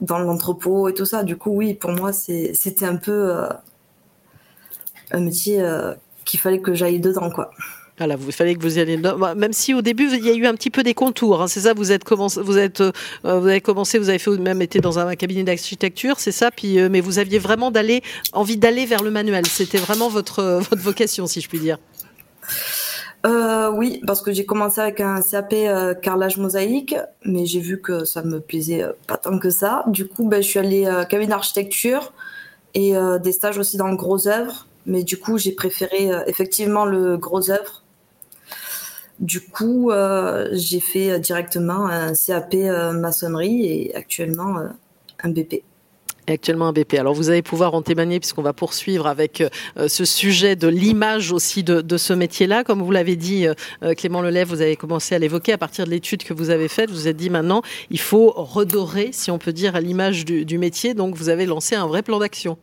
dans 0.00 0.18
l'entrepôt 0.18 0.88
et 0.88 0.94
tout 0.94 1.04
ça. 1.04 1.22
Du 1.22 1.36
coup, 1.36 1.50
oui, 1.50 1.74
pour 1.74 1.92
moi, 1.92 2.12
c'était 2.12 2.86
un 2.86 2.96
peu 2.96 3.46
un 5.12 5.20
métier 5.20 5.62
qu'il 6.24 6.40
fallait 6.40 6.60
que 6.60 6.74
j'aille 6.74 7.00
dedans, 7.00 7.30
quoi. 7.30 7.50
Voilà, 7.98 8.16
vous, 8.16 8.28
il 8.28 8.32
fallait 8.32 8.56
que 8.56 8.60
vous 8.60 8.78
y 8.78 8.80
alliez 8.80 8.96
dedans. 8.96 9.16
Bah, 9.16 9.34
même 9.36 9.52
si 9.52 9.72
au 9.72 9.80
début 9.80 10.08
il 10.12 10.24
y 10.24 10.28
a 10.28 10.34
eu 10.34 10.46
un 10.46 10.54
petit 10.54 10.70
peu 10.70 10.82
des 10.82 10.94
contours, 10.94 11.40
hein, 11.40 11.46
c'est 11.46 11.60
ça. 11.60 11.74
Vous 11.74 11.92
êtes 11.92 12.02
commencé, 12.02 12.40
vous 12.40 12.58
êtes, 12.58 12.80
euh, 12.80 12.90
vous 13.22 13.46
avez 13.46 13.60
commencé, 13.60 13.98
vous 13.98 14.08
avez 14.08 14.18
fait 14.18 14.36
même 14.36 14.62
été 14.62 14.80
dans 14.80 14.98
un 14.98 15.14
cabinet 15.14 15.44
d'architecture, 15.44 16.18
c'est 16.18 16.32
ça. 16.32 16.50
Puis, 16.50 16.80
euh, 16.80 16.88
mais 16.90 17.00
vous 17.00 17.20
aviez 17.20 17.38
vraiment 17.38 17.70
d'aller, 17.70 18.02
envie 18.32 18.56
d'aller 18.56 18.84
vers 18.84 19.02
le 19.02 19.12
manuel. 19.12 19.46
C'était 19.46 19.78
vraiment 19.78 20.08
votre 20.08 20.42
votre 20.70 20.82
vocation, 20.82 21.28
si 21.28 21.40
je 21.40 21.48
puis 21.48 21.60
dire. 21.60 21.78
Euh, 23.26 23.70
oui, 23.70 24.02
parce 24.06 24.22
que 24.22 24.32
j'ai 24.32 24.44
commencé 24.44 24.80
avec 24.80 25.00
un 25.00 25.22
CAP 25.22 25.54
carrelage 26.02 26.36
mosaïque, 26.36 26.96
mais 27.24 27.46
j'ai 27.46 27.60
vu 27.60 27.80
que 27.80 28.04
ça 28.04 28.22
me 28.22 28.40
plaisait 28.40 28.84
pas 29.06 29.18
tant 29.18 29.38
que 29.38 29.50
ça. 29.50 29.84
Du 29.86 30.08
coup, 30.08 30.28
ben, 30.28 30.42
je 30.42 30.48
suis 30.48 30.58
allée 30.58 30.84
cabinet 31.08 31.30
d'architecture 31.30 32.12
et 32.74 32.92
des 33.22 33.32
stages 33.32 33.56
aussi 33.56 33.76
dans 33.76 33.88
le 33.88 33.96
gros 33.96 34.26
œuvre. 34.26 34.66
Mais 34.86 35.02
du 35.02 35.18
coup, 35.18 35.38
j'ai 35.38 35.52
préféré 35.52 36.10
euh, 36.10 36.22
effectivement 36.26 36.84
le 36.84 37.16
gros 37.16 37.50
œuvre. 37.50 37.82
Du 39.20 39.40
coup, 39.40 39.90
euh, 39.90 40.48
j'ai 40.52 40.80
fait 40.80 41.18
directement 41.20 41.86
un 41.86 42.12
CAP 42.14 42.54
euh, 42.54 42.92
maçonnerie 42.92 43.64
et 43.64 43.94
actuellement 43.94 44.56
un 45.22 45.28
BP 45.30 45.62
actuellement 46.26 46.68
un 46.68 46.72
BP. 46.72 46.94
Alors 46.94 47.12
vous 47.12 47.28
allez 47.28 47.42
pouvoir 47.42 47.74
en 47.74 47.82
témoigner 47.82 48.18
puisqu'on 48.18 48.40
va 48.40 48.54
poursuivre 48.54 49.06
avec 49.06 49.44
ce 49.76 50.06
sujet 50.06 50.56
de 50.56 50.68
l'image 50.68 51.32
aussi 51.32 51.62
de, 51.62 51.96
ce 51.98 52.14
métier-là. 52.14 52.64
Comme 52.64 52.80
vous 52.80 52.90
l'avez 52.90 53.14
dit, 53.14 53.46
Clément 53.98 54.22
Lelève, 54.22 54.48
vous 54.48 54.62
avez 54.62 54.74
commencé 54.74 55.14
à 55.14 55.18
l'évoquer 55.18 55.52
à 55.52 55.58
partir 55.58 55.84
de 55.84 55.90
l'étude 55.90 56.24
que 56.24 56.32
vous 56.32 56.48
avez 56.48 56.68
faite. 56.68 56.88
Vous 56.88 56.96
vous 56.96 57.08
êtes 57.08 57.18
dit 57.18 57.28
maintenant, 57.28 57.60
il 57.90 58.00
faut 58.00 58.30
redorer, 58.30 59.10
si 59.12 59.30
on 59.30 59.38
peut 59.38 59.52
dire, 59.52 59.78
l'image 59.78 60.24
du 60.24 60.56
métier. 60.56 60.94
Donc 60.94 61.14
vous 61.14 61.28
avez 61.28 61.44
lancé 61.44 61.74
un 61.74 61.86
vrai 61.86 62.00
plan 62.00 62.18
d'action. 62.18 62.56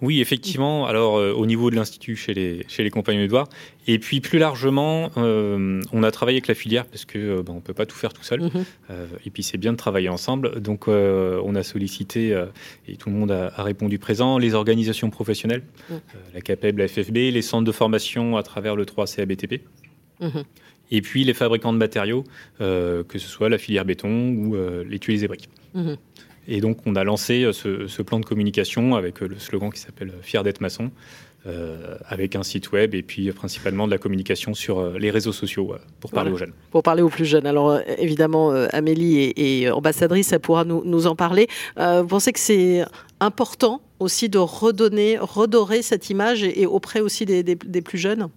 Oui, 0.00 0.20
effectivement. 0.20 0.86
Alors, 0.86 1.16
euh, 1.16 1.32
au 1.32 1.44
niveau 1.44 1.70
de 1.70 1.76
l'Institut, 1.76 2.14
chez 2.14 2.32
les, 2.32 2.64
chez 2.68 2.84
les 2.84 2.90
compagnons 2.90 3.20
d'Edouard. 3.20 3.48
Et 3.88 3.98
puis, 3.98 4.20
plus 4.20 4.38
largement, 4.38 5.10
euh, 5.16 5.82
on 5.92 6.02
a 6.02 6.10
travaillé 6.10 6.36
avec 6.36 6.46
la 6.46 6.54
filière 6.54 6.86
parce 6.86 7.04
que 7.04 7.18
euh, 7.18 7.42
on 7.48 7.54
ne 7.54 7.60
peut 7.60 7.74
pas 7.74 7.86
tout 7.86 7.96
faire 7.96 8.12
tout 8.12 8.22
seul. 8.22 8.42
Mhm. 8.42 8.64
et 9.24 9.30
puis, 9.30 9.42
c'est 9.42 9.58
bien 9.58 9.72
de 9.72 9.76
travailler 9.76 10.08
ensemble. 10.08 10.60
Donc, 10.60 10.88
on 10.88 11.54
a 11.54 11.62
sollicité, 11.62 12.30
et 12.86 12.96
tout 12.96 13.10
le 13.10 13.16
monde 13.16 13.32
a, 13.32 13.50
répondu 13.62 13.98
présent, 13.98 14.38
les 14.38 14.54
organisations 14.54 15.10
professionnelles, 15.10 15.62
mhm. 15.90 16.00
la 16.34 16.40
CAPEB, 16.40 16.78
la 16.78 16.88
FFB, 16.88 17.16
les 17.16 17.42
centres 17.42 17.64
de 17.64 17.72
formation 17.72 18.36
à 18.36 18.42
travers 18.42 18.76
le 18.76 18.84
3CABTP. 18.84 19.60
Mhm. 20.20 20.44
Et 20.90 21.02
puis, 21.02 21.24
les 21.24 21.34
fabricants 21.34 21.72
de 21.72 21.78
matériaux, 21.78 22.24
que 22.58 23.04
ce 23.12 23.28
soit 23.28 23.48
la 23.48 23.58
filière 23.58 23.84
béton 23.84 24.30
ou 24.30 24.56
les 24.84 24.98
tuiles 24.98 25.24
et 25.24 25.28
briques. 25.28 25.48
Et 26.48 26.62
donc, 26.62 26.78
on 26.86 26.96
a 26.96 27.04
lancé 27.04 27.44
euh, 27.44 27.52
ce, 27.52 28.02
plan 28.02 28.18
de 28.18 28.24
communication 28.24 28.96
avec 28.96 29.22
euh, 29.22 29.28
le 29.28 29.38
slogan 29.38 29.70
qui 29.70 29.80
s'appelle 29.80 30.08
euh, 30.08 30.22
Fier 30.22 30.42
d'être 30.42 30.60
maçon, 30.60 30.90
avec 32.04 32.36
un 32.36 32.42
site 32.42 32.72
web 32.72 32.94
et 32.94 33.02
puis 33.02 33.32
principalement 33.32 33.86
de 33.86 33.90
la 33.90 33.96
communication 33.96 34.52
sur 34.52 34.98
les 34.98 35.10
réseaux 35.10 35.32
sociaux 35.32 35.76
pour 35.98 36.10
parler 36.10 36.30
aux 36.30 36.36
jeunes. 36.36 36.52
Pour 36.70 36.82
parler 36.82 37.00
aux 37.00 37.08
plus 37.08 37.24
jeunes. 37.24 37.46
Alors, 37.46 37.78
évidemment, 37.96 38.50
Amélie 38.50 39.32
est, 39.34 39.70
ambassadrice, 39.70 40.30
elle 40.32 40.40
pourra 40.40 40.64
nous, 40.66 41.06
en 41.06 41.16
parler. 41.16 41.46
vous 41.78 42.06
pensez 42.06 42.32
que 42.32 42.40
c'est 42.40 42.84
important 43.20 43.80
aussi 43.98 44.28
de 44.28 44.36
redonner, 44.36 45.16
redorer 45.18 45.80
cette 45.80 46.10
image 46.10 46.44
et, 46.44 46.66
auprès 46.66 47.00
aussi 47.00 47.24
des, 47.24 47.56
plus 47.82 47.98
jeunes? 47.98 48.28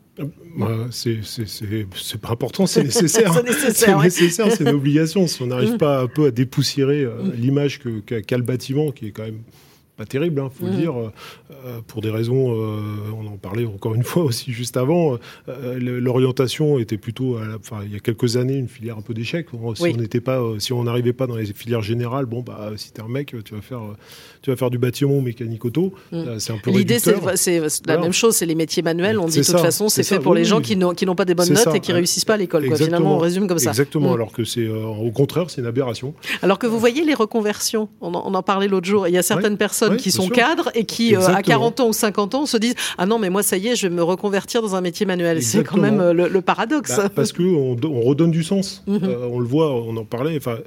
Bah, 0.57 0.87
c'est 0.91 2.21
pas 2.21 2.31
important, 2.31 2.67
c'est 2.67 2.83
nécessaire. 2.85 3.33
c'est 3.33 3.95
nécessaire, 3.95 4.51
c'est 4.51 4.63
une 4.63 4.75
obligation. 4.75 5.27
Si 5.27 5.41
on 5.41 5.47
n'arrive 5.47 5.73
mm. 5.73 5.77
pas 5.77 6.01
un 6.01 6.07
peu 6.07 6.25
à 6.25 6.31
dépoussiérer 6.31 7.05
mm. 7.05 7.31
l'image 7.37 7.79
qu'a 8.05 8.37
le 8.37 8.43
bâtiment, 8.43 8.91
qui 8.91 9.07
est 9.07 9.11
quand 9.11 9.23
même 9.23 9.41
pas 9.97 10.05
terrible, 10.05 10.41
il 10.41 10.45
hein, 10.45 10.49
faut 10.53 10.65
le 10.65 10.71
mm. 10.71 10.79
dire, 10.79 10.93
euh, 11.65 11.81
pour 11.85 12.01
des 12.01 12.09
raisons, 12.09 12.53
euh, 12.53 12.79
on 13.15 13.27
en 13.27 13.37
parlait 13.37 13.65
encore 13.65 13.93
une 13.93 14.03
fois 14.03 14.23
aussi 14.23 14.51
juste 14.51 14.77
avant, 14.77 15.17
euh, 15.47 15.79
l'orientation 15.79 16.79
était 16.79 16.97
plutôt, 16.97 17.37
enfin, 17.59 17.81
il 17.85 17.93
y 17.93 17.95
a 17.95 17.99
quelques 17.99 18.37
années, 18.37 18.55
une 18.55 18.67
filière 18.67 18.97
un 18.97 19.01
peu 19.01 19.13
d'échec. 19.13 19.47
Si 19.75 19.83
on 19.83 19.97
n'était 19.97 20.21
pas, 20.21 20.41
si 20.59 20.73
on 20.73 20.83
n'arrivait 20.83 21.13
pas 21.13 21.27
dans 21.27 21.35
les 21.35 21.45
filières 21.45 21.81
générales, 21.81 22.25
bon 22.25 22.41
bah, 22.41 22.71
si 22.77 22.91
t'es 22.91 23.01
un 23.01 23.07
mec, 23.07 23.35
tu 23.43 23.53
vas 23.53 23.61
faire, 23.61 23.81
tu 24.41 24.49
vas 24.49 24.55
faire 24.55 24.69
du 24.69 24.77
bâtiment 24.77 25.21
mécanique 25.21 25.65
auto. 25.65 25.93
Mm. 26.11 26.39
C'est 26.39 26.53
un 26.53 26.57
peu 26.57 26.71
L'idée, 26.71 26.99
c'est 26.99 27.61
la 27.85 27.97
même 27.97 28.13
chose, 28.13 28.35
c'est 28.35 28.45
les 28.45 28.55
métiers 28.55 28.83
manuels. 28.83 29.19
On 29.19 29.27
dit 29.27 29.39
de 29.39 29.43
toute 29.43 29.59
façon, 29.59 29.89
c'est 29.89 30.03
fait 30.03 30.19
pour 30.19 30.33
les 30.33 30.45
gens 30.45 30.61
qui 30.61 30.75
n'ont 30.75 31.15
pas 31.15 31.25
des 31.25 31.35
bonnes 31.35 31.53
notes 31.53 31.75
et 31.75 31.79
qui 31.79 31.93
réussissent 31.93 32.25
pas 32.25 32.35
à 32.35 32.37
l'école. 32.37 32.75
Finalement, 32.75 33.15
on 33.15 33.19
résume 33.19 33.47
comme 33.47 33.59
ça. 33.59 33.69
Exactement. 33.69 34.11
Mm. 34.11 34.13
Alors 34.13 34.31
que 34.31 34.43
c'est, 34.43 34.67
au 34.67 35.11
contraire, 35.11 35.49
c'est 35.49 35.61
une 35.61 35.67
aberration. 35.67 36.13
Alors 36.41 36.59
que 36.59 36.67
vous 36.67 36.79
voyez 36.79 37.03
les 37.03 37.13
reconversions, 37.13 37.89
on 38.01 38.13
en, 38.13 38.43
parlait 38.43 38.67
l'autre 38.67 38.87
jour. 38.87 39.07
Il 39.07 39.13
y 39.13 39.17
a 39.17 39.23
certaines 39.23 39.57
personnes 39.57 39.97
qui 39.97 40.11
sont 40.11 40.29
cadres 40.29 40.71
et 40.73 40.85
qui, 40.85 41.15
euh, 41.15 41.27
à 41.27 41.41
40 41.41 41.79
ans 41.79 41.89
ou 41.89 41.93
50 41.93 42.35
ans, 42.35 42.45
se 42.45 42.57
disent 42.57 42.75
Ah 42.97 43.05
non, 43.05 43.19
mais 43.19 43.29
moi, 43.29 43.43
ça 43.43 43.57
y 43.57 43.67
est, 43.67 43.75
je 43.75 43.87
vais 43.87 43.93
me 43.93 44.03
reconvertir 44.03 44.61
dans 44.61 44.75
un 44.75 44.81
métier 44.81 45.05
manuel. 45.05 45.41
C'est 45.43 45.63
quand 45.63 45.77
même 45.77 45.99
euh, 45.99 46.13
le, 46.13 46.41
paradoxe. 46.41 46.97
Bah, 46.97 47.09
parce 47.13 47.33
qu'on 47.33 47.77
on 47.83 48.01
redonne 48.01 48.31
du 48.31 48.43
sens. 48.43 48.83
Mhm. 48.91 48.99
Euh, 49.03 49.27
on 49.31 49.39
le 49.39 49.45
voit, 49.45 49.71
on 49.71 49.95
en 49.95 50.03
parlait. 50.03 50.35
Enfin, 50.35 50.57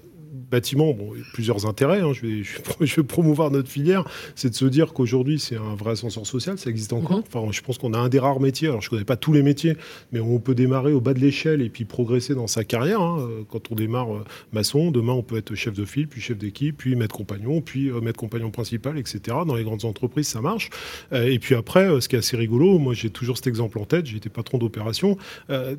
bâtiment, 0.54 0.92
bon, 0.92 1.12
plusieurs 1.32 1.66
intérêts. 1.66 2.00
Hein, 2.00 2.12
je, 2.12 2.22
vais, 2.24 2.42
je, 2.80 2.94
vais, 2.94 3.02
promouvoir 3.02 3.50
notre 3.50 3.68
filière, 3.68 4.04
c'est 4.36 4.50
de 4.50 4.54
se 4.54 4.64
dire 4.66 4.92
qu'aujourd'hui 4.92 5.40
c'est 5.40 5.56
un 5.56 5.74
vrai 5.74 5.92
ascenseur 5.92 6.26
social, 6.26 6.58
ça 6.58 6.70
existe 6.70 6.92
encore. 6.92 7.18
Mhm. 7.18 7.24
Enfin, 7.26 7.50
je 7.50 7.60
pense 7.60 7.76
qu'on 7.76 7.92
a 7.92 7.98
un 7.98 8.08
des 8.08 8.20
rares 8.20 8.40
métiers. 8.40 8.68
Alors 8.68 8.80
je 8.80 8.88
connais 8.88 9.04
pas 9.04 9.16
tous 9.16 9.32
les 9.32 9.42
métiers, 9.42 9.76
mais 10.12 10.20
on 10.20 10.38
peut 10.38 10.54
démarrer 10.54 10.92
au 10.92 11.00
bas 11.00 11.12
de 11.12 11.18
l'échelle 11.18 11.60
et 11.60 11.68
puis 11.68 11.84
progresser 11.84 12.36
dans 12.36 12.46
sa 12.46 12.62
carrière. 12.62 13.00
Hein. 13.00 13.28
Quand 13.50 13.72
on 13.72 13.74
démarre 13.74 14.24
maçon, 14.52 14.92
demain 14.92 15.12
on 15.12 15.22
peut 15.22 15.36
être 15.36 15.54
chef 15.56 15.74
de 15.74 15.84
file, 15.84 16.06
puis 16.06 16.20
chef 16.20 16.38
d'équipe, 16.38 16.76
puis 16.76 16.94
maître 16.94 17.16
compagnon, 17.16 17.60
puis 17.60 17.90
maître 18.00 18.20
compagnon 18.20 18.50
principal, 18.50 18.96
etc. 18.96 19.20
Dans 19.46 19.56
les 19.56 19.64
grandes 19.64 19.84
entreprises, 19.84 20.28
ça 20.28 20.40
marche. 20.40 20.70
et 21.12 21.38
puis 21.40 21.56
après, 21.56 22.00
ce 22.00 22.08
qui 22.08 22.14
est 22.14 22.20
assez 22.20 22.36
rigolo, 22.36 22.78
moi 22.78 22.94
j'ai 22.94 23.10
toujours 23.10 23.36
cet 23.36 23.48
exemple 23.48 23.78
en 23.80 23.84
tête. 23.86 24.06
J'ai 24.06 24.18
été 24.18 24.28
patron 24.28 24.58
d'opération. 24.58 25.18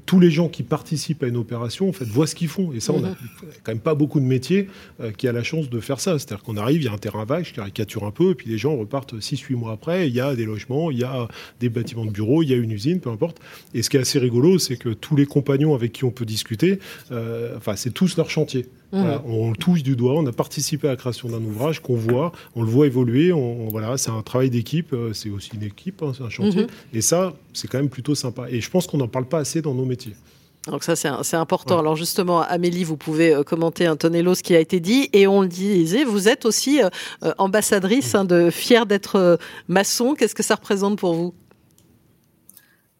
tous 0.05 0.19
les 0.19 0.31
gens 0.31 0.49
qui 0.49 0.63
participent 0.63 1.23
à 1.23 1.27
une 1.27 1.37
opération, 1.37 1.87
en 1.87 1.93
fait, 1.93 2.05
voient 2.05 2.27
ce 2.27 2.35
qu'ils 2.35 2.49
font. 2.49 2.73
Et 2.73 2.81
ça, 2.81 2.91
on 2.91 3.03
a 3.03 3.09
mhm. 3.09 3.15
quand 3.63 3.71
même 3.71 3.79
pas 3.79 3.95
beaucoup 3.95 4.19
de 4.19 4.25
métiers 4.25 4.64
euh, 5.01 5.11
qui 5.11 5.27
a 5.27 5.31
la 5.31 5.43
chance 5.43 5.69
de 5.69 5.79
faire 5.79 5.99
ça. 5.99 6.17
C'est-à-dire 6.19 6.43
qu'on 6.43 6.57
arrive, 6.57 6.81
il 6.81 6.85
y 6.85 6.87
a 6.87 6.93
un 6.93 6.97
terrain 6.97 7.25
vague, 7.25 7.45
je 7.45 7.53
caricature 7.53 8.03
un 8.03 8.11
peu, 8.11 8.31
et 8.31 8.35
puis 8.35 8.49
les 8.49 8.57
gens 8.57 8.75
repartent 8.75 9.15
6-8 9.15 9.55
mois 9.55 9.71
après, 9.71 10.07
il 10.07 10.13
y 10.13 10.19
a 10.19 10.35
des 10.35 10.45
logements, 10.45 10.91
il 10.91 10.99
y 10.99 11.03
a 11.03 11.27
des 11.59 11.69
bâtiments 11.69 12.05
de 12.05 12.11
bureaux, 12.11 12.43
il 12.43 12.49
y 12.49 12.53
a 12.53 12.57
une 12.57 12.71
usine, 12.71 12.99
peu 12.99 13.09
importe. 13.09 13.39
Et 13.73 13.81
ce 13.81 13.89
qui 13.89 13.97
est 13.97 14.01
assez 14.01 14.19
rigolo, 14.19 14.59
c'est 14.59 14.77
que 14.77 14.89
tous 14.89 15.15
les 15.15 15.25
compagnons 15.25 15.75
avec 15.75 15.93
qui 15.93 16.03
on 16.03 16.11
peut 16.11 16.25
discuter, 16.25 16.79
euh, 17.11 17.55
enfin, 17.57 17.75
c'est 17.75 17.91
tous 17.91 18.17
leur 18.17 18.29
chantier. 18.29 18.67
Mhm. 18.93 19.21
on 19.25 19.49
le 19.49 19.57
touche 19.57 19.83
du 19.83 19.95
doigt, 19.95 20.13
on 20.13 20.25
a 20.25 20.31
participé 20.31 20.87
à 20.87 20.91
la 20.91 20.95
création 20.95 21.27
d'un 21.27 21.41
ouvrage 21.41 21.81
qu'on 21.81 21.95
voit, 21.95 22.31
on 22.55 22.61
le 22.61 22.69
voit 22.69 22.85
évoluer, 22.85 23.33
on, 23.33 23.67
voilà, 23.67 23.97
c'est 23.97 24.11
un 24.11 24.21
travail 24.21 24.49
d'équipe, 24.49 24.93
euh, 24.93 25.11
c'est 25.11 25.29
aussi 25.29 25.51
une 25.53 25.63
équipe, 25.63 26.01
hein, 26.01 26.13
c'est 26.15 26.23
un 26.23 26.29
chantier. 26.29 26.61
Mhm. 26.63 26.67
Et 26.93 27.01
ça, 27.01 27.33
c'est 27.51 27.67
quand 27.67 27.77
même 27.77 27.89
plutôt 27.89 28.15
sympa. 28.15 28.49
Et 28.49 28.61
je 28.61 28.69
pense 28.69 28.87
qu'on 28.87 28.97
n'en 28.97 29.07
parle 29.07 29.25
pas 29.25 29.39
assez 29.39 29.61
dans 29.61 29.73
nos 29.73 29.85
métiers. 29.85 30.13
Donc 30.67 30.83
ça, 30.83 30.95
c'est 30.95 31.37
important. 31.37 31.77
Alors 31.79 31.95
justement, 31.95 32.41
Amélie, 32.41 32.83
vous 32.83 32.97
pouvez 32.97 33.33
euh, 33.33 33.43
commenter 33.43 33.85
un 33.85 33.95
tonello 33.95 34.33
ce 34.33 34.41
qui 34.41 34.55
a 34.55 34.59
été 34.59 34.79
dit. 34.79 35.09
Et 35.13 35.27
on 35.27 35.41
le 35.41 35.47
disait, 35.47 36.03
vous 36.03 36.27
êtes 36.27 36.45
aussi 36.45 36.81
euh, 36.81 36.89
euh, 37.23 37.33
ambassadrice 37.37 38.15
hein, 38.15 38.25
de 38.25 38.49
fière 38.49 38.85
d'être 38.85 39.37
maçon. 39.67 40.15
Qu'est-ce 40.15 40.35
que 40.35 40.43
ça 40.43 40.55
représente 40.55 40.97
pour 40.97 41.13
vous? 41.13 41.33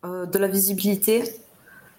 De 0.03 0.38
la 0.38 0.48
visibilité 0.48 1.24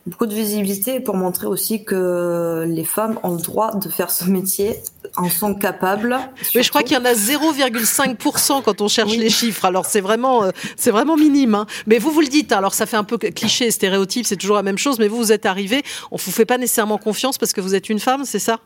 beaucoup 0.06 0.26
de 0.26 0.34
visibilité 0.34 1.00
pour 1.00 1.16
montrer 1.16 1.46
aussi 1.46 1.84
que 1.84 2.64
les 2.68 2.84
femmes 2.84 3.18
ont 3.24 3.34
le 3.34 3.42
droit 3.42 3.74
de 3.74 3.88
faire 3.88 4.10
ce 4.10 4.24
métier, 4.24 4.76
en 5.16 5.28
sont 5.28 5.54
capables. 5.54 6.16
Mais 6.54 6.62
je 6.62 6.70
crois 6.70 6.82
qu'il 6.82 6.96
y 6.96 7.00
en 7.00 7.04
a 7.04 7.12
0,5% 7.12 8.62
quand 8.62 8.80
on 8.80 8.88
cherche 8.88 9.16
les 9.16 9.30
chiffres. 9.30 9.64
Alors 9.64 9.86
c'est 9.86 10.00
vraiment, 10.00 10.44
euh, 10.44 10.50
c'est 10.76 10.92
vraiment 10.92 11.16
minime. 11.16 11.54
Hein. 11.54 11.66
Mais 11.86 11.98
vous 11.98 12.12
vous 12.12 12.20
le 12.20 12.28
dites. 12.28 12.52
Alors 12.52 12.74
ça 12.74 12.86
fait 12.86 12.96
un 12.96 13.04
peu 13.04 13.18
cliché, 13.18 13.70
stéréotype, 13.70 14.26
c'est 14.26 14.36
toujours 14.36 14.56
la 14.56 14.62
même 14.62 14.78
chose. 14.78 14.98
Mais 15.00 15.08
vous 15.08 15.16
vous 15.16 15.32
êtes 15.32 15.46
arrivé, 15.46 15.82
on 16.12 16.16
vous 16.16 16.30
fait 16.30 16.46
pas 16.46 16.58
nécessairement 16.58 16.98
confiance 16.98 17.36
parce 17.36 17.52
que 17.52 17.60
vous 17.60 17.74
êtes 17.74 17.88
une 17.88 18.00
femme, 18.00 18.24
c'est 18.24 18.38
ça? 18.38 18.60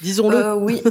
Disons-le. 0.00 0.36
Euh, 0.36 0.54
oui. 0.56 0.82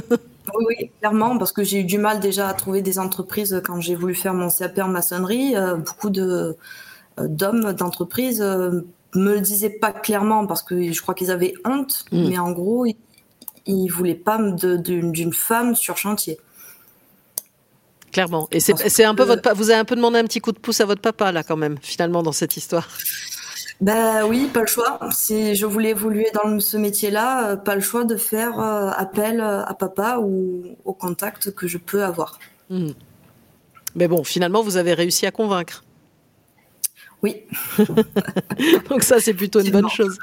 oui. 0.54 0.90
clairement, 1.00 1.38
parce 1.38 1.50
que 1.50 1.64
j'ai 1.64 1.80
eu 1.80 1.84
du 1.84 1.98
mal 1.98 2.20
déjà 2.20 2.48
à 2.48 2.54
trouver 2.54 2.82
des 2.82 3.00
entreprises 3.00 3.60
quand 3.64 3.80
j'ai 3.80 3.96
voulu 3.96 4.14
faire 4.14 4.34
mon 4.34 4.48
CAP 4.48 4.78
en 4.78 4.88
maçonnerie. 4.88 5.56
Euh, 5.56 5.74
beaucoup 5.74 6.10
de 6.10 6.56
d'hommes 7.18 7.72
d'entreprise 7.72 8.44
me 9.14 9.34
le 9.34 9.40
disaient 9.40 9.70
pas 9.70 9.92
clairement 9.92 10.46
parce 10.46 10.62
que 10.62 10.92
je 10.92 11.02
crois 11.02 11.14
qu'ils 11.14 11.30
avaient 11.30 11.54
honte, 11.64 12.04
mm. 12.12 12.28
mais 12.28 12.38
en 12.38 12.52
gros, 12.52 12.86
ils, 12.86 12.96
ils 13.66 13.88
voulaient 13.88 14.14
pas 14.14 14.38
d'une 14.38 15.32
femme 15.32 15.74
sur 15.74 15.96
chantier. 15.96 16.38
Clairement. 18.12 18.48
Et 18.50 18.60
c'est 18.60 19.04
un 19.04 19.14
peu 19.14 19.24
votre, 19.24 19.54
vous 19.54 19.70
avez 19.70 19.80
un 19.80 19.84
peu 19.84 19.96
demandé 19.96 20.18
un 20.18 20.24
petit 20.24 20.40
coup 20.40 20.52
de 20.52 20.58
pouce 20.58 20.80
à 20.80 20.86
votre 20.86 21.02
papa 21.02 21.32
là 21.32 21.42
quand 21.42 21.56
même, 21.56 21.76
finalement 21.82 22.22
dans 22.22 22.32
cette 22.32 22.56
histoire. 22.56 22.88
Ben 23.80 24.24
oui, 24.24 24.48
pas 24.52 24.62
le 24.62 24.66
choix. 24.66 24.98
Si 25.12 25.54
je 25.54 25.66
voulais 25.66 25.90
évoluer 25.90 26.30
dans 26.32 26.58
ce 26.60 26.78
métier-là, 26.78 27.50
euh, 27.50 27.56
pas 27.56 27.74
le 27.74 27.82
choix 27.82 28.04
de 28.04 28.16
faire 28.16 28.58
euh, 28.58 28.90
appel 28.96 29.40
euh, 29.40 29.62
à 29.64 29.74
papa 29.74 30.18
ou 30.18 30.64
au 30.86 30.94
contact 30.94 31.54
que 31.54 31.66
je 31.66 31.76
peux 31.76 32.02
avoir. 32.02 32.38
Mm. 32.70 32.92
Mais 33.96 34.08
bon, 34.08 34.24
finalement, 34.24 34.62
vous 34.62 34.78
avez 34.78 34.94
réussi 34.94 35.26
à 35.26 35.30
convaincre. 35.30 35.84
Oui. 37.22 37.42
donc 38.90 39.02
ça, 39.02 39.20
c'est 39.20 39.34
plutôt 39.34 39.60
une 39.60 39.70
bonne 39.70 39.88
chose. 39.88 40.18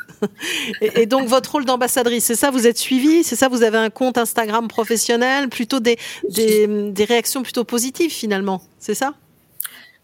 Et, 0.81 1.05
donc 1.05 1.27
votre 1.27 1.51
rôle 1.53 1.65
d'ambassadrice, 1.65 2.25
c'est 2.25 2.35
ça 2.35 2.51
Vous 2.51 2.67
êtes 2.67 2.77
suivie 2.77 3.23
C'est 3.23 3.35
ça 3.35 3.47
Vous 3.47 3.63
avez 3.63 3.77
un 3.77 3.89
compte 3.89 4.17
Instagram 4.17 4.67
professionnel 4.67 5.49
Plutôt 5.49 5.79
des, 5.79 5.97
des, 6.29 7.05
réactions 7.05 7.41
plutôt 7.41 7.63
positives 7.63 8.11
finalement, 8.11 8.61
c'est 8.79 8.93
ça? 8.93 9.13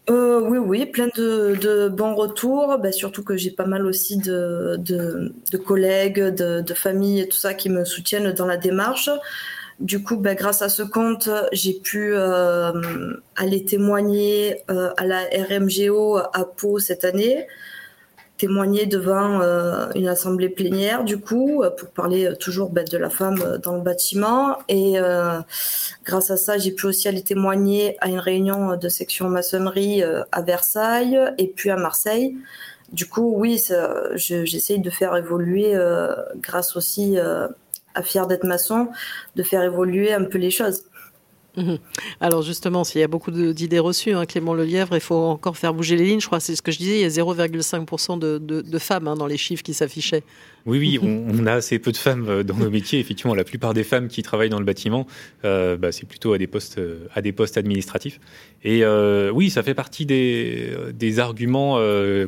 Euh, 0.08 0.40
oui, 0.40 0.58
oui, 0.58 0.86
plein 0.86 1.08
de, 1.14 1.88
bons 1.88 2.14
retours. 2.14 2.76
Bah, 2.82 2.90
surtout 2.90 3.22
que 3.22 3.36
j'ai 3.36 3.50
pas 3.50 3.66
mal 3.66 3.86
aussi 3.86 4.16
de, 4.16 4.76
de, 4.78 5.56
collègues, 5.58 6.20
de, 6.20 6.60
de 6.60 6.74
familles 6.74 7.20
et 7.20 7.28
tout 7.28 7.36
ça 7.36 7.54
qui 7.54 7.70
me 7.70 7.84
soutiennent 7.84 8.32
dans 8.32 8.46
la 8.46 8.56
démarche. 8.56 9.08
Du 9.80 10.02
coup, 10.02 10.18
ben, 10.18 10.34
grâce 10.34 10.60
à 10.60 10.68
ce 10.68 10.82
compte, 10.82 11.30
j'ai 11.52 11.72
pu 11.72 12.12
euh, 12.12 13.14
aller 13.34 13.64
témoigner 13.64 14.62
euh, 14.70 14.90
à 14.98 15.06
la 15.06 15.20
RMGO 15.22 16.18
à 16.18 16.44
Pau 16.44 16.78
cette 16.78 17.02
année, 17.02 17.46
témoigner 18.36 18.84
devant 18.84 19.40
euh, 19.40 19.86
une 19.94 20.06
assemblée 20.06 20.50
plénière, 20.50 21.02
du 21.02 21.18
coup, 21.18 21.64
pour 21.78 21.88
parler 21.92 22.34
toujours 22.38 22.68
ben, 22.68 22.84
de 22.84 22.98
la 22.98 23.08
femme 23.08 23.58
dans 23.62 23.74
le 23.74 23.80
bâtiment. 23.80 24.58
Et 24.68 24.96
grâce 26.04 26.30
à 26.30 26.36
ça, 26.36 26.58
j'ai 26.58 26.72
pu 26.72 26.84
aussi 26.84 27.08
aller 27.08 27.22
témoigner 27.22 27.96
à 28.00 28.08
une 28.08 28.18
réunion 28.18 28.76
de 28.76 28.88
section 28.90 29.30
maçonnerie 29.30 30.02
à 30.02 30.42
Versailles 30.42 31.18
et 31.38 31.48
puis 31.48 31.70
à 31.70 31.76
Marseille. 31.76 32.36
Du 32.92 33.06
coup, 33.06 33.32
oui, 33.34 33.62
j'essaye 34.14 34.80
de 34.80 34.90
faire 34.90 35.16
évoluer 35.16 35.74
grâce 36.42 36.76
aussi 36.76 37.16
Fier 38.02 38.26
d'être 38.26 38.44
maçon, 38.44 38.88
de 39.36 39.42
faire 39.42 39.62
évoluer 39.62 40.12
un 40.12 40.24
peu 40.24 40.38
les 40.38 40.50
choses. 40.50 40.84
Mhm. 41.56 41.78
Alors 42.20 42.42
justement, 42.42 42.84
s'il 42.84 43.00
y 43.00 43.04
a 43.04 43.08
beaucoup 43.08 43.30
d'idées 43.30 43.78
reçues, 43.78 44.12
hein, 44.12 44.24
Clément 44.26 44.54
Lelièvre, 44.54 44.94
il 44.94 45.00
faut 45.00 45.16
encore 45.16 45.56
faire 45.56 45.74
bouger 45.74 45.96
les 45.96 46.06
lignes. 46.06 46.20
Je 46.20 46.26
crois, 46.26 46.40
c'est 46.40 46.54
ce 46.54 46.62
que 46.62 46.70
je 46.70 46.78
disais, 46.78 46.96
il 46.96 47.00
y 47.00 47.04
a 47.04 47.08
0,5% 47.08 48.18
de, 48.18 48.38
de, 48.38 48.78
femmes 48.78 49.08
hein, 49.08 49.16
dans 49.16 49.26
les 49.26 49.36
chiffres 49.36 49.62
qui 49.62 49.74
s'affichaient. 49.74 50.22
Oui, 50.66 50.78
oui, 50.78 50.98
on, 51.02 51.46
a 51.46 51.54
assez 51.54 51.78
peu 51.78 51.92
de 51.92 51.96
femmes 51.96 52.26
euh, 52.28 52.42
dans 52.42 52.56
nos 52.56 52.70
métiers. 52.70 53.00
Effectivement, 53.00 53.34
la 53.34 53.44
plupart 53.44 53.74
des 53.74 53.84
femmes 53.84 54.08
qui 54.08 54.22
travaillent 54.22 54.50
dans 54.50 54.58
le 54.58 54.64
bâtiment, 54.64 55.06
euh, 55.44 55.76
bah, 55.76 55.92
c'est 55.92 56.06
plutôt 56.06 56.32
à 56.32 56.38
des 56.38 56.46
postes, 56.46 56.78
euh, 56.78 57.06
à 57.14 57.22
des 57.22 57.32
postes 57.32 57.56
administratifs. 57.56 58.20
Et 58.62 58.84
oui, 59.32 59.48
ça 59.48 59.62
fait 59.62 59.74
partie 59.74 60.04
des, 60.04 60.70
des 60.92 61.18
arguments 61.18 61.78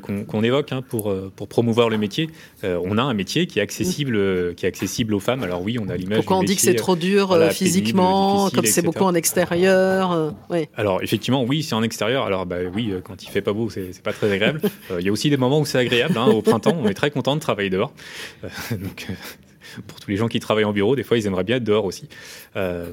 qu'on 0.00 0.42
évoque 0.42 0.72
hein, 0.72 0.80
pour, 0.80 1.14
pour 1.36 1.46
promouvoir 1.46 1.90
le 1.90 1.98
métier. 1.98 2.30
on 2.62 2.96
a 2.96 3.02
un 3.02 3.12
métier 3.12 3.46
qui 3.46 3.58
est 3.58 3.62
accessible, 3.62 4.54
qui 4.54 4.64
est 4.64 4.68
accessible 4.68 5.12
aux 5.12 5.20
femmes. 5.20 5.42
Alors 5.42 5.60
oui, 5.60 5.78
on 5.78 5.90
a 5.90 5.96
l'image. 5.96 6.18
Pourquoi 6.18 6.38
on 6.38 6.42
dit 6.42 6.56
que 6.56 6.62
c'est 6.62 6.74
trop 6.74 6.96
dur 6.96 7.36
physiquement, 7.52 8.48
comme 8.48 8.64
c'est 8.64 8.80
beaucoup 8.80 9.04
en 9.12 9.14
extérieur 9.14 10.34
oui. 10.50 10.68
Alors 10.76 11.02
effectivement, 11.02 11.44
oui, 11.44 11.62
c'est 11.62 11.74
en 11.74 11.82
extérieur. 11.82 12.24
Alors 12.24 12.46
bah, 12.46 12.56
oui, 12.74 12.94
quand 13.04 13.22
il 13.22 13.28
fait 13.28 13.42
pas 13.42 13.52
beau, 13.52 13.70
c'est 13.70 14.02
pas 14.02 14.12
très 14.12 14.30
agréable. 14.30 14.60
Il 14.98 15.04
y 15.04 15.08
a 15.08 15.12
aussi 15.12 15.30
des 15.30 15.36
moments 15.36 15.60
où 15.60 15.66
c'est 15.66 15.78
agréable. 15.78 16.16
Hein, 16.16 16.26
au 16.26 16.42
printemps, 16.42 16.76
on 16.78 16.88
est 16.88 16.94
très 16.94 17.10
content 17.10 17.34
de 17.34 17.40
travailler 17.40 17.70
dehors. 17.70 17.92
donc, 18.70 19.06
euh, 19.08 19.14
pour 19.86 20.00
tous 20.00 20.10
les 20.10 20.16
gens 20.16 20.28
qui 20.28 20.40
travaillent 20.40 20.64
en 20.64 20.72
bureau, 20.72 20.96
des 20.96 21.02
fois, 21.02 21.16
ils 21.16 21.26
aimeraient 21.26 21.44
bien 21.44 21.56
être 21.56 21.64
dehors 21.64 21.84
aussi. 21.84 22.08
Euh, 22.56 22.92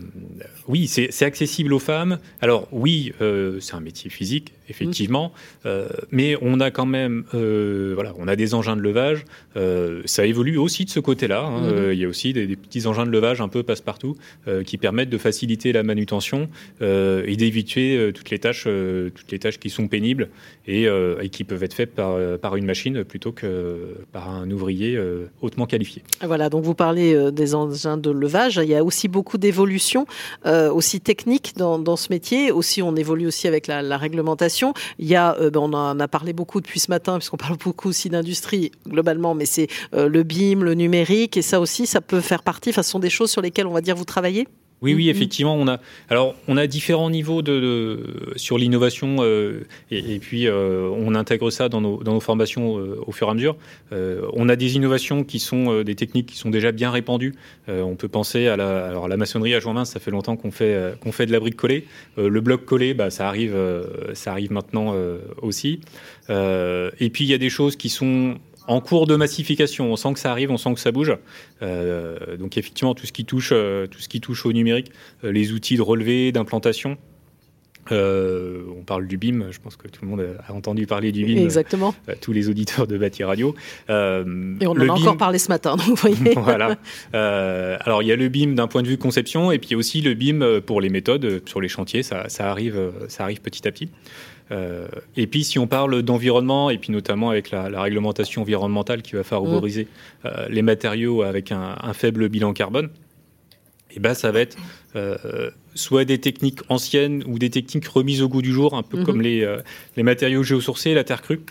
oui, 0.68 0.88
c'est 0.88 1.26
accessible 1.26 1.74
aux 1.74 1.80
femmes. 1.80 2.20
Alors 2.42 2.68
oui, 2.72 3.14
euh, 3.22 3.60
c'est 3.60 3.76
un 3.76 3.80
métier 3.80 4.10
physique, 4.10 4.54
effectivement, 4.70 5.32
euh, 5.66 5.90
mais 6.12 6.36
on 6.42 6.60
a 6.60 6.72
quand 6.72 6.86
même, 6.86 7.24
voilà, 7.34 8.14
on 8.18 8.28
a 8.28 8.36
des 8.36 8.54
engins 8.54 8.76
de 8.76 8.82
levage. 8.82 9.26
ça 10.06 10.26
évolue 10.26 10.58
aussi 10.58 10.86
de 10.86 10.90
ce 10.90 11.00
côté-là. 11.00 11.44
Hein. 11.44 11.72
Mhm. 11.72 11.94
il 11.94 12.00
y 12.00 12.06
a 12.06 12.08
aussi 12.08 12.34
des, 12.34 12.56
petits 12.56 12.88
engins 12.88 13.06
de 13.06 13.12
levage 13.12 13.42
un 13.42 13.48
peu 13.48 13.64
passe-partout 13.64 14.16
qui 14.66 14.78
permettent 14.78 15.10
de 15.10 15.18
faciliter 15.18 15.72
la 15.72 15.84
manutention 15.84 16.50
et 16.82 17.36
d'éviter 17.36 18.12
toutes 18.14 18.30
les 18.30 18.40
tâches, 18.40 18.68
toutes 19.16 19.32
les 19.32 19.40
tâches 19.40 19.60
qui 19.60 19.70
sont 19.70 19.88
pénibles 19.88 20.30
et, 20.68 20.86
et 20.86 21.30
qui 21.30 21.44
peuvent 21.44 21.64
être 21.64 21.74
faites 21.74 21.94
par, 21.94 22.18
par 22.40 22.56
une 22.56 22.66
machine 22.66 23.04
plutôt 23.04 23.32
que 23.32 23.98
par 24.12 24.30
un 24.30 24.50
ouvrier 24.50 25.00
hautement 25.42 25.66
qualifié. 25.66 26.04
Voilà, 26.24 26.50
donc 26.50 26.64
vous 26.64 26.76
parlez 26.76 27.32
des 27.32 27.56
engins 27.56 27.98
de 27.98 28.10
levage. 28.10 28.60
Il 28.62 28.70
y 28.70 28.76
a 28.76 28.84
aussi 28.84 29.08
beaucoup 29.08 29.38
des 29.38 29.50
évolution 29.50 30.06
euh, 30.46 30.72
aussi 30.72 31.02
technique 31.02 31.54
dans, 31.58 31.78
dans, 31.80 31.98
ce 31.98 32.08
métier. 32.10 32.52
Aussi, 32.52 32.82
on 32.82 32.96
évolue 32.96 33.28
aussi 33.28 33.48
avec 33.48 33.68
la, 33.68 33.82
la 33.82 33.98
réglementation. 33.98 34.59
Il 34.98 35.08
y 35.08 35.16
a, 35.16 35.36
euh, 35.40 35.50
ben 35.50 35.60
on 35.60 35.74
en 35.74 36.00
a 36.00 36.08
parlé 36.08 36.34
beaucoup 36.34 36.62
depuis 36.62 36.80
ce 36.80 36.90
matin, 36.92 37.18
puisqu'on 37.18 37.38
parle 37.38 37.58
beaucoup 37.58 37.90
aussi 37.90 38.10
d'industrie 38.10 38.72
globalement, 38.88 39.36
mais 39.36 39.46
c'est 39.46 39.68
euh, 39.94 40.08
le 40.08 40.24
BIM, 40.24 40.64
le 40.64 40.74
numérique, 40.74 41.38
et 41.38 41.42
ça 41.42 41.60
aussi, 41.60 41.86
ça 41.86 42.02
peut 42.02 42.22
faire 42.22 42.44
partie. 42.44 42.70
Enfin, 42.70 42.84
sont 42.84 43.00
des 43.00 43.10
choses 43.10 43.32
sur 43.32 43.42
lesquelles 43.42 43.68
on 43.68 43.74
va 43.74 43.82
dire 43.82 43.96
vous 43.96 44.06
travaillez? 44.06 44.48
Oui, 44.82 44.94
oui, 44.94 45.06
mm-hmm. 45.06 45.10
effectivement, 45.10 45.56
on 45.56 45.68
a. 45.68 45.80
Alors, 46.10 46.36
on 46.48 46.56
a 46.56 46.66
différents 46.68 47.10
niveaux 47.10 47.42
de, 47.42 48.34
sur 48.36 48.58
l'innovation, 48.58 49.18
euh, 49.20 49.66
et, 49.92 50.20
puis 50.20 50.48
euh, 50.48 50.90
on 50.96 51.16
intègre 51.16 51.50
ça 51.50 51.68
dans 51.68 51.82
nos, 51.82 52.02
dans 52.02 52.14
nos 52.14 52.20
formations 52.20 52.78
euh, 52.78 52.98
au 53.06 53.12
fur 53.12 53.28
et 53.28 53.32
à 53.32 53.34
mesure. 53.34 53.58
on 53.92 54.48
a 54.48 54.56
des 54.56 54.76
innovations 54.76 55.24
qui 55.24 55.40
sont 55.40 55.82
des 55.84 55.96
techniques 55.96 56.28
qui 56.28 56.38
sont 56.38 56.50
déjà 56.50 56.72
bien 56.72 56.92
répandues. 56.92 57.36
on 57.68 57.96
peut 57.96 58.08
penser 58.08 58.48
à 58.48 58.56
la, 58.56 58.86
alors 58.86 59.08
la 59.08 59.18
maçonnerie 59.18 59.54
à 59.54 59.60
joint 59.60 59.74
mince, 59.74 59.92
ça 59.92 60.00
fait 60.00 60.12
longtemps 60.12 60.36
qu'on 60.36 60.52
fait 60.52 60.98
qu'on 61.02 61.12
fait 61.12 61.26
de 61.26 61.32
la 61.32 61.40
brique 61.40 61.56
collée. 61.56 61.86
le 62.18 62.42
bloc 62.42 62.66
collé, 62.66 62.94
bah, 62.94 63.10
ça 63.10 63.28
arrive, 63.28 63.58
ça 64.14 64.32
arrive 64.32 64.52
maintenant 64.52 64.96
aussi. 65.42 65.80
et 66.30 67.10
puis 67.12 67.24
il 67.24 67.30
y 67.30 67.34
a 67.34 67.38
des 67.38 67.50
choses 67.50 67.76
qui 67.76 67.90
sont 67.90 68.38
en 68.70 68.82
cours 68.82 69.08
de 69.08 69.16
massification. 69.16 69.92
On 69.92 69.96
sent 69.96 70.14
que 70.14 70.20
ça 70.20 70.32
arrive, 70.32 70.52
on 70.52 70.58
sent 70.58 70.74
que 70.74 70.80
ça 70.80 70.92
bouge. 70.92 71.16
donc 71.62 72.58
effectivement, 72.58 72.96
tout 72.96 73.06
ce 73.06 73.12
qui 73.12 73.26
touche, 73.26 73.50
tout 73.50 74.00
ce 74.00 74.08
qui 74.08 74.22
touche 74.22 74.46
au 74.46 74.54
numérique, 74.54 74.92
les 75.24 75.52
outils 75.52 75.76
de 75.76 75.82
relevé, 75.82 76.32
d'implantation, 76.32 76.98
euh, 77.92 78.62
on 78.78 78.84
parle 78.84 79.08
du 79.08 79.18
BIM, 79.18 79.52
je 79.52 79.60
pense 79.60 79.76
que 79.76 79.88
tout 79.88 80.04
le 80.04 80.10
monde 80.10 80.26
a 80.48 80.54
entendu 80.54 80.86
parler 80.86 81.12
du 81.12 81.26
BIM. 81.26 81.38
Exactement. 81.38 81.96
Euh, 82.08 82.14
tous 82.20 82.34
les 82.34 82.50
auditeurs 82.50 82.88
de 82.88 82.98
Bâti 82.98 83.24
Radio. 83.24 83.56
Euh, 83.90 84.56
et 84.60 84.68
on 84.68 84.72
en 84.72 84.90
a 84.90 84.92
encore 84.92 85.18
parlé 85.18 85.40
ce 85.40 85.50
matin, 85.50 85.72
donc 85.76 85.88
vous 85.88 85.96
voyez. 85.96 86.34
voilà. 86.38 86.78
alors 87.14 88.04
il 88.04 88.08
y 88.08 88.12
a 88.12 88.16
le 88.16 88.30
BIM 88.30 88.54
d'un 88.54 88.68
point 88.68 88.82
de 88.84 88.88
vue 88.88 88.98
conception, 88.98 89.52
et 89.52 89.60
puis 89.60 89.76
aussi 89.76 90.02
le 90.02 90.14
BIM 90.14 90.62
pour 90.62 90.82
les 90.82 90.90
méthodes 90.90 91.42
sur 91.48 91.62
les 91.62 91.68
chantiers. 91.68 92.04
Ça, 92.04 92.28
arrive, 92.40 92.92
ça 93.08 93.24
arrive 93.24 93.42
petit 93.42 93.68
à 93.68 93.72
petit. 93.72 93.90
Et 94.52 95.28
puis, 95.28 95.44
si 95.44 95.60
on 95.60 95.68
parle 95.68 96.02
d'environnement, 96.02 96.70
et 96.70 96.78
puis 96.78 96.92
notamment 96.92 97.30
avec 97.30 97.52
la, 97.52 97.82
réglementation 97.82 98.42
environnementale 98.42 99.02
qui 99.02 99.16
va 99.16 99.24
favoriser 99.24 99.88
mmh. 100.24 100.30
les 100.50 100.62
matériaux 100.62 101.22
avec 101.22 101.52
un, 101.52 101.78
un, 101.82 101.94
faible 101.94 102.30
bilan 102.30 102.54
carbone, 102.54 102.90
et 103.92 103.96
eh 103.96 104.00
ben, 104.00 104.14
ça 104.14 104.32
va 104.32 104.42
être 104.42 104.58
soit 105.80 106.06
des 106.06 106.20
techniques 106.20 106.60
anciennes 106.70 107.24
ou 107.26 107.40
des 107.40 107.50
techniques 107.50 107.88
remises 107.88 108.22
au 108.22 108.30
goût 108.30 108.42
du 108.42 108.52
jour, 108.52 108.76
un 108.76 108.84
peu 108.84 109.00
mhm. 109.00 109.06
comme 109.06 109.22
les, 109.22 109.44
euh, 109.44 109.62
les, 109.96 110.04
matériaux 110.04 110.44
géosourcés, 110.44 110.94
la 110.94 111.04
terre 111.04 111.22
crue. 111.22 111.42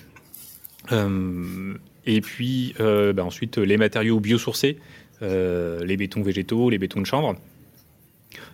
Euh, 0.92 1.74
et 2.06 2.20
puis 2.20 2.74
euh, 2.80 3.12
bah, 3.12 3.24
ensuite 3.24 3.58
les 3.58 3.76
matériaux 3.76 4.20
biosourcés, 4.20 4.78
les 5.20 5.96
bétons 5.96 6.22
végétaux, 6.22 6.70
les 6.70 6.78
bétons 6.78 7.00
de 7.00 7.06
chambre. 7.06 7.34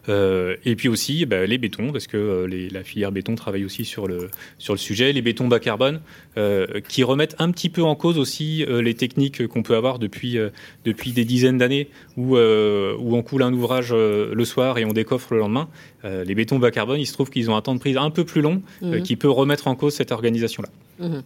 Euh, 0.09 0.57
et 0.65 0.77
puis 0.77 0.89
aussi 0.89 1.25
bah, 1.27 1.47
les 1.47 1.59
bétons, 1.59 1.91
parce 1.91 2.07
que 2.07 2.17
euh, 2.17 2.69
la 2.71 2.85
filière 2.85 3.13
béton 3.13 3.35
travaille 3.35 3.65
aussi 3.65 3.85
sur 3.85 4.07
le, 4.07 4.31
sur 4.59 4.75
le 4.75 4.79
sujet, 4.79 5.13
les 5.13 5.23
bétons 5.23 5.49
bas 5.49 5.61
carbone, 5.61 6.01
euh, 6.37 6.67
qui 6.89 7.03
remettent 7.03 7.37
un 7.39 7.51
petit 7.51 7.71
peu 7.71 7.83
en 7.83 7.95
cause 7.95 8.19
aussi 8.19 8.65
les 8.69 8.95
techniques 8.95 9.47
qu'on 9.47 9.63
peut 9.63 9.77
avoir 9.77 9.99
depuis, 9.99 10.39
depuis 10.85 11.13
des 11.13 11.25
dizaines 11.25 11.59
d'années, 11.59 11.89
où, 12.17 12.37
où 12.37 13.17
on 13.17 13.23
coule 13.23 13.43
un 13.43 13.53
ouvrage 13.53 13.93
le 13.93 14.45
soir 14.45 14.79
et 14.79 14.85
on 14.85 14.93
décoffre 14.93 15.33
le 15.33 15.41
lendemain. 15.41 15.69
les 16.03 16.35
bétons 16.35 16.59
bas 16.59 16.71
carbone, 16.71 17.01
il 17.01 17.07
se 17.07 17.13
trouve 17.13 17.31
qu'ils 17.31 17.51
ont 17.51 17.57
un 17.57 17.63
temps 17.63 17.75
de 17.75 17.81
prise 17.81 17.97
un 17.97 18.11
peu 18.11 18.25
plus 18.25 18.41
long, 18.41 18.63
mmh. 18.83 19.03
qui 19.03 19.17
peut 19.17 19.31
remettre 19.31 19.69
en 19.69 19.75
cause 19.75 19.95
cette 19.95 20.13
organisation-là. 20.13 20.69
Mmh. 20.99 21.21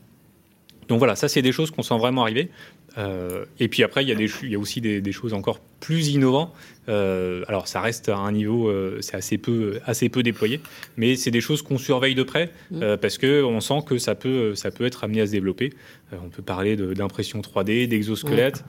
Donc 0.88 0.98
voilà, 0.98 1.16
ça 1.16 1.28
c'est 1.28 1.42
des 1.42 1.52
choses 1.52 1.70
qu'on 1.70 1.82
sent 1.82 1.98
vraiment 1.98 2.22
arriver. 2.22 2.50
Euh, 2.98 3.44
et 3.60 3.68
puis 3.68 3.82
après, 3.82 4.02
il 4.04 4.08
y 4.08 4.12
a, 4.12 4.14
des, 4.14 4.28
il 4.42 4.50
y 4.50 4.54
a 4.54 4.58
aussi 4.58 4.80
des, 4.80 5.12
choses 5.12 5.32
encore 5.32 5.60
plus 5.80 6.08
innovantes. 6.08 6.52
Euh, 6.88 7.44
alors 7.48 7.68
ça 7.68 7.80
reste 7.80 8.08
à 8.08 8.16
un 8.16 8.32
niveau, 8.32 8.68
euh, 8.68 8.98
c'est 9.00 9.16
assez 9.16 9.38
peu, 9.38 9.78
assez 9.84 10.08
peu 10.08 10.22
déployé, 10.22 10.60
mais 10.96 11.16
c'est 11.16 11.30
des 11.30 11.40
choses 11.40 11.62
qu'on 11.62 11.78
surveille 11.78 12.14
de 12.14 12.22
près 12.22 12.50
mmh. 12.70 12.96
parce 13.00 13.18
qu'on 13.18 13.60
sent 13.60 13.80
que 13.86 13.98
ça 13.98 14.14
peut, 14.14 14.54
ça 14.54 14.70
peut 14.70 14.86
être 14.86 15.04
amené 15.04 15.20
à 15.20 15.26
se 15.26 15.32
développer. 15.32 15.72
on 16.12 16.28
peut 16.28 16.42
parler 16.42 16.76
d'impression 16.76 17.40
3D, 17.40 17.88
d'exosquelettes, 17.88 18.64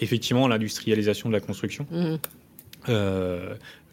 effectivement 0.00 0.48
l'industrialisation 0.48 1.28
de 1.28 1.34
la 1.34 1.40
construction. 1.40 1.86
Mmh. 1.90 2.16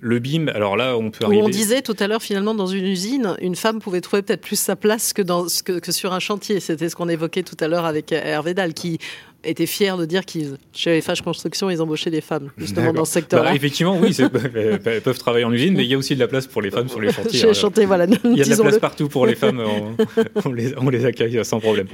Le 0.01 0.19
BIM, 0.19 0.49
alors 0.49 0.75
là, 0.75 0.97
on 0.97 1.09
peut 1.09 1.25
arriver. 1.25 1.41
on 1.41 1.49
disait 1.49 1.81
tout 1.81 1.95
à 1.99 2.07
l'heure, 2.07 2.21
finalement, 2.21 2.53
dans 2.53 2.67
une 2.67 2.85
usine, 2.85 3.35
une 3.41 3.55
femme 3.55 3.79
pouvait 3.79 4.01
trouver 4.01 4.21
peut-être 4.21 4.41
plus 4.41 4.59
sa 4.59 4.75
place 4.75 5.13
que, 5.13 5.21
dans, 5.21 5.45
que, 5.63 5.79
que 5.79 5.91
sur 5.91 6.13
un 6.13 6.19
chantier. 6.19 6.59
C'était 6.59 6.89
ce 6.89 6.95
qu'on 6.95 7.07
évoquait 7.07 7.43
tout 7.43 7.55
à 7.59 7.67
l'heure 7.67 7.85
avec 7.85 8.11
Hervé 8.11 8.53
Dahl, 8.53 8.73
qui 8.73 8.99
était 9.45 9.65
fier 9.65 9.97
de 9.97 10.05
dire 10.05 10.25
qu'ils, 10.25 10.57
chez 10.73 11.01
FH 11.01 11.21
Construction, 11.23 11.69
ils 11.69 11.81
embauchaient 11.81 12.11
des 12.11 12.21
femmes, 12.21 12.51
justement, 12.57 12.93
dans 12.93 13.05
ce 13.05 13.13
secteur-là. 13.13 13.51
Bah, 13.51 13.55
effectivement, 13.55 13.97
oui, 13.97 14.15
elles 14.55 15.01
peuvent 15.01 15.17
travailler 15.17 15.45
en 15.45 15.53
usine, 15.53 15.75
mais 15.75 15.83
il 15.83 15.89
y 15.89 15.93
a 15.93 15.97
aussi 15.97 16.15
de 16.15 16.19
la 16.19 16.27
place 16.27 16.47
pour 16.47 16.61
les 16.61 16.71
femmes 16.71 16.89
sur 16.89 16.99
les 16.99 17.11
chantiers. 17.11 17.39
Chez 17.39 17.85
voilà. 17.85 18.05
Il 18.05 18.37
y 18.37 18.41
a 18.41 18.45
de 18.45 18.49
la 18.49 18.57
place 18.57 18.79
partout 18.79 19.07
pour 19.07 19.25
les 19.25 19.35
femmes, 19.35 19.61
on, 20.45 20.51
les, 20.51 20.77
on 20.77 20.89
les, 20.89 21.05
accueille 21.05 21.43
sans 21.43 21.59
problème. 21.59 21.87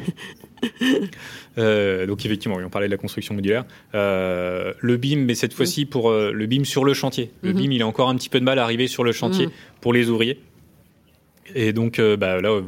Euh, 1.58 2.06
donc 2.06 2.26
effectivement, 2.26 2.58
on 2.64 2.70
parlait 2.70 2.88
de 2.88 2.92
la 2.92 2.98
construction 2.98 3.34
modulaire. 3.34 3.66
Euh, 3.96 4.74
le 4.80 4.98
BIM, 4.98 5.18
mais 5.26 5.36
cette 5.36 5.54
fois-ci 5.54 5.86
pour 5.86 6.10
euh, 6.10 6.32
le 6.32 6.46
BIM 6.46 6.64
sur 6.64 6.86
le 6.86 6.94
chantier. 6.94 7.32
Le 7.42 7.54
mhm. 7.54 7.60
BIM, 7.60 7.72
il 7.72 7.82
a 7.82 7.88
encore 7.88 8.10
un 8.10 8.16
petit 8.16 8.30
peu 8.30 8.40
de 8.40 8.46
mal 8.46 8.60
à 8.60 8.64
arriver 8.64 8.88
sur 8.88 9.04
le 9.04 9.12
chantier 9.12 9.48
mhm. 9.48 9.52
pour 9.82 9.94
les 9.94 10.10
ouvriers. 10.10 10.40
Et 11.54 11.74
donc 11.74 12.00
bah, 12.00 12.40
là, 12.40 12.62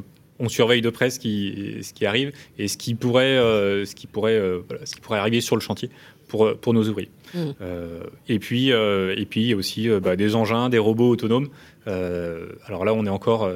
on 0.43 0.50
surveille 0.50 0.81
de 0.81 0.89
près 0.89 1.09
ce 1.09 1.19
qui, 1.19 1.77
ce 1.81 1.93
qui 1.93 2.05
arrive 2.05 2.33
et 2.59 2.67
ce 2.67 2.77
qui 2.77 2.93
pourrait, 2.95 3.38
euh, 3.38 3.85
ce 3.85 3.95
qui 3.95 4.07
pourrait, 4.07 4.35
euh, 4.35 4.59
ce 4.83 4.93
qui 4.93 5.01
pourrait 5.01 5.19
arriver 5.19 5.41
sur 5.41 5.55
le 5.55 5.62
chantier 5.62 5.89
pour, 6.27 6.55
pour 6.57 6.73
nos 6.73 6.88
ouvriers. 6.88 7.09
Mmh. 7.33 7.39
Euh, 7.62 8.03
et 8.27 8.39
puis, 8.39 8.69
et 8.69 9.25
puis 9.29 9.41
il 9.41 9.47
y 9.47 9.53
a 9.53 9.55
aussi 9.55 9.88
bah, 10.01 10.15
des 10.15 10.35
engins, 10.35 10.69
des 10.69 10.77
robots 10.77 11.09
autonomes. 11.09 11.47
alors 11.85 12.85
là, 12.85 12.93
on 12.93 13.05
est 13.05 13.09
encore, 13.09 13.50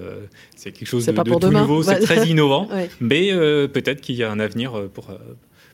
c'est 0.56 0.72
quelque 0.72 0.88
chose 0.88 1.06
de, 1.06 1.12
tout 1.12 1.51
nouveau, 1.51 1.84
c'est 1.84 2.00
très 2.00 2.27
innovant, 2.29 2.70
mais 3.01 3.32
peut-être 3.67 4.01
qu'il 4.01 4.15
y 4.15 4.24
a 4.24 4.32
un 4.32 4.39
avenir 4.39 4.89
pour 4.94 5.12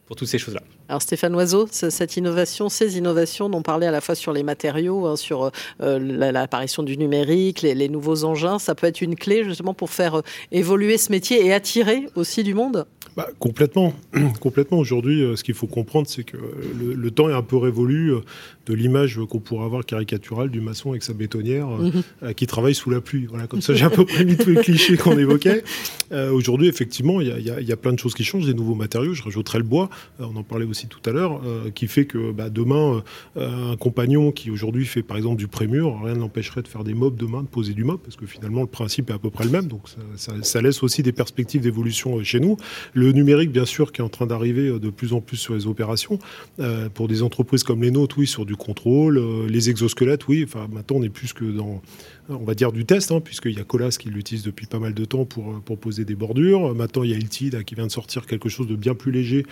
pour 0.06 0.16
toutes 0.16 0.28
ces 0.28 0.38
choses-là. 0.38 0.62
Alors 0.94 1.02
Stéphane 1.02 1.34
Oiseau, 1.34 1.68
cette 1.72 2.18
innovation, 2.18 2.70
ces 2.70 3.00
innovations 3.00 3.50
dont 3.50 3.58
on 3.58 3.62
parlait 3.64 3.88
à 3.88 3.92
la 3.92 4.00
fois 4.00 4.14
sur 4.14 4.32
les 4.32 4.44
matériaux, 4.44 5.08
hein, 5.08 5.16
sur 5.16 5.50
euh, 5.82 5.98
l'apparition 6.32 6.84
du 6.84 7.00
numérique, 7.00 7.64
les, 7.64 7.90
nouveaux 7.90 8.26
engins, 8.26 8.60
ça 8.60 8.76
peut 8.76 8.86
être 8.86 9.02
une 9.02 9.16
clé 9.16 9.44
justement 9.44 9.74
pour 9.74 9.90
faire 9.90 10.20
euh, 10.20 10.22
évoluer 10.52 11.00
ce 11.00 11.12
métier 11.12 11.44
et 11.44 11.52
attirer 11.52 12.06
aussi 12.14 12.44
du 12.44 12.54
monde? 12.54 12.86
Bah, 13.18 13.28
Complètement. 13.40 13.94
complètement. 14.40 14.78
Aujourd'hui, 14.78 15.24
euh, 15.24 15.36
ce 15.36 15.44
qu'il 15.44 15.56
faut 15.56 15.66
comprendre, 15.66 16.08
c'est 16.08 16.24
que 16.24 16.38
le, 16.38 17.10
temps 17.10 17.28
est 17.28 17.34
un 17.34 17.42
peu 17.42 17.58
révolu 17.58 18.14
de 18.68 18.74
l'image 18.76 19.20
qu'on 19.30 19.40
pourrait 19.40 19.66
avoir 19.66 19.86
caricaturale 19.86 20.50
du 20.50 20.62
maçon 20.62 20.92
avec 20.92 21.02
sa 21.02 21.14
bétonnière 21.14 21.68
mhm. 21.68 22.34
qui 22.36 22.46
travaille 22.46 22.76
sous 22.76 22.92
la 22.92 23.02
pluie. 23.02 23.26
Voilà, 23.26 23.48
comme 23.48 23.62
ça, 23.62 23.74
j'ai 23.74 23.86
un 23.86 23.90
peu 23.90 24.06
mis 24.24 24.38
tous 24.38 24.50
les 24.52 24.62
clichés 24.62 24.98
qu'on 24.98 25.18
évoquait. 25.18 25.64
Aujourd'hui, 26.12 26.68
effectivement, 26.68 27.22
il 27.22 27.28
y, 27.28 27.66
y, 27.66 27.72
a 27.72 27.78
plein 27.78 27.94
de 27.94 28.00
choses 28.00 28.14
qui 28.14 28.24
changent, 28.24 28.46
des 28.46 28.54
nouveaux 28.54 28.76
matériaux. 28.76 29.14
Je 29.14 29.24
rajouterai 29.24 29.60
le 29.60 29.64
bois. 29.64 29.90
on 30.20 30.36
en 30.36 30.44
parlait 30.44 30.66
aussi 30.66 30.83
tout 30.88 31.08
à 31.10 31.14
l'heure, 31.14 31.42
euh, 31.46 31.70
qui 31.72 31.88
fait 31.88 32.06
que 32.06 32.32
bah, 32.32 32.50
demain, 32.50 33.04
euh, 33.38 33.72
un 33.74 33.78
compagnon 33.78 34.32
qui 34.32 34.52
aujourd'hui 34.52 34.86
fait 34.86 35.04
par 35.04 35.18
exemple 35.18 35.38
du 35.38 35.48
prémur, 35.48 36.02
rien 36.04 36.16
ne 36.16 36.20
l'empêcherait 36.20 36.62
de 36.62 36.68
faire 36.68 36.84
des 36.84 36.94
mobs 36.94 37.16
demain, 37.16 37.42
de 37.42 37.48
poser 37.48 37.74
du 37.74 37.84
mob, 37.84 38.00
parce 38.00 38.16
que 38.16 38.26
finalement 38.26 38.62
le 38.62 38.68
principe 38.68 39.10
est 39.10 39.14
à 39.14 39.20
peu 39.20 39.30
près 39.30 39.44
le 39.46 39.50
même, 39.50 39.68
donc 39.68 39.84
ça, 40.16 40.62
laisse 40.62 40.84
aussi 40.84 41.04
des 41.04 41.12
perspectives 41.12 41.62
d'évolution 41.62 42.18
euh, 42.18 42.24
chez 42.24 42.40
nous. 42.40 42.58
Le 42.94 43.12
numérique, 43.12 43.52
bien 43.52 43.66
sûr, 43.66 43.92
qui 43.92 44.02
est 44.02 44.04
en 44.04 44.10
train 44.10 44.26
d'arriver 44.26 44.80
de 44.80 44.90
plus 44.90 45.14
en 45.14 45.22
plus 45.22 45.38
sur 45.38 45.54
les 45.54 45.68
opérations, 45.68 46.20
pour 46.94 47.08
des 47.08 47.24
entreprises 47.24 47.64
comme 47.64 47.82
les 47.82 47.92
nôtres, 47.92 48.18
oui, 48.18 48.28
sur 48.28 48.46
du 48.46 48.56
contrôle, 48.56 49.22
les 49.48 49.70
exosquelettes, 49.70 50.28
oui, 50.28 50.44
enfin 50.46 50.68
maintenant 50.72 50.98
on 50.98 51.04
est 51.04 51.10
plus 51.10 51.34
que 51.34 51.46
dans 51.46 51.82
on 52.30 52.46
va 52.46 52.56
dire 52.56 52.72
du 52.72 52.86
test, 52.86 53.12
hein, 53.12 53.20
puisqu'il 53.20 53.54
y 53.54 53.60
a 53.60 53.64
Colas 53.64 53.98
qui 54.00 54.10
l'utilise 54.10 54.44
depuis 54.44 54.66
pas 54.66 54.80
mal 54.80 54.94
de 54.94 55.06
temps 55.06 55.26
pour, 55.26 55.60
pour 55.62 55.78
poser 55.78 56.06
des 56.06 56.16
bordures. 56.16 56.74
Maintenant, 56.74 57.04
il 57.04 57.12
y 57.12 57.14
a 57.14 57.18
Iltid 57.18 57.64
qui 57.66 57.76
vient 57.76 57.88
de 57.88 57.92
sortir 57.92 58.26
quelque 58.26 58.48
chose 58.48 58.68
de 58.68 58.76
bien 58.76 58.96
plus 58.96 59.12
léger 59.12 59.46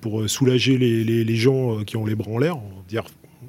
pour 0.00 0.20
euh, 0.20 0.28
soulager 0.76 1.04
les, 1.04 1.24
les, 1.24 1.36
gens 1.36 1.78
euh, 1.78 1.84
qui 1.84 1.96
ont 1.96 2.04
les 2.04 2.14
bras 2.14 2.30
en 2.32 2.38
l'air, 2.38 2.58
dire 2.88 3.04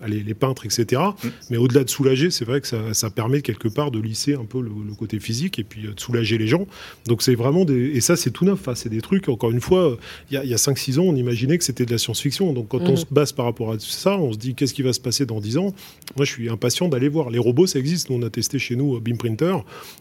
les, 0.08 0.34
peintres, 0.34 0.66
etc. 0.66 1.02
Mm. 1.02 1.28
Mais 1.50 1.58
au-delà 1.58 1.84
de 1.84 1.90
soulager, 1.90 2.30
c'est 2.30 2.46
vrai 2.46 2.62
que 2.62 2.68
ça, 2.68 3.10
permet 3.10 3.42
quelque 3.42 3.68
part 3.68 3.92
de 3.92 4.00
lisser 4.00 4.36
un 4.36 4.46
peu 4.46 4.62
le, 4.62 4.70
côté 4.98 5.20
physique 5.20 5.60
et 5.60 5.64
puis 5.64 5.84
de 5.84 6.00
soulager 6.00 6.38
les 6.38 6.48
gens. 6.48 6.68
Donc 7.06 7.22
c'est 7.22 7.36
vraiment 7.36 7.66
des... 7.66 7.92
Et 7.96 8.02
ça, 8.02 8.16
c'est 8.16 8.32
tout 8.32 8.46
neuf. 8.46 8.68
Hein. 8.68 8.76
C'est 8.76 8.90
des 8.90 9.02
trucs, 9.02 9.30
encore 9.30 9.52
une 9.52 9.62
fois, 9.62 9.98
il 10.30 10.36
y 10.36 10.38
a, 10.38 10.42
a 10.42 10.58
5-6 10.58 11.00
ans, 11.00 11.04
on 11.04 11.16
imaginait 11.16 11.58
que 11.58 11.64
c'était 11.64 11.86
de 11.86 11.92
la 11.92 11.98
science-fiction. 11.98 12.54
Donc 12.54 12.70
quand 12.70 12.82
on 12.82 12.94
mm. 12.94 12.98
se 12.98 13.06
base 13.12 13.32
par 13.32 13.46
rapport 13.46 13.72
à 13.72 13.80
ça, 13.80 14.18
on 14.18 14.34
se 14.34 14.38
dit 14.38 14.56
qu'est-ce 14.56 14.74
qui 14.74 14.82
va 14.82 14.94
se 14.94 15.00
passer 15.00 15.26
dans 15.26 15.40
10 15.40 15.58
ans? 15.58 15.74
Moi, 16.16 16.26
je 16.26 16.32
suis 16.32 16.50
impatient 16.50 16.90
d'aller 16.90 17.10
voir. 17.10 17.30
Les 17.30 17.40
robots, 17.40 17.68
ça 17.68 17.80
existe. 17.80 18.10
Nous, 18.10 18.18
on 18.18 18.22
a 18.24 18.30
testé 18.30 18.60
chez 18.60 18.76
nous 18.76 19.00
Beam 19.00 19.18
Printer, 19.18 19.56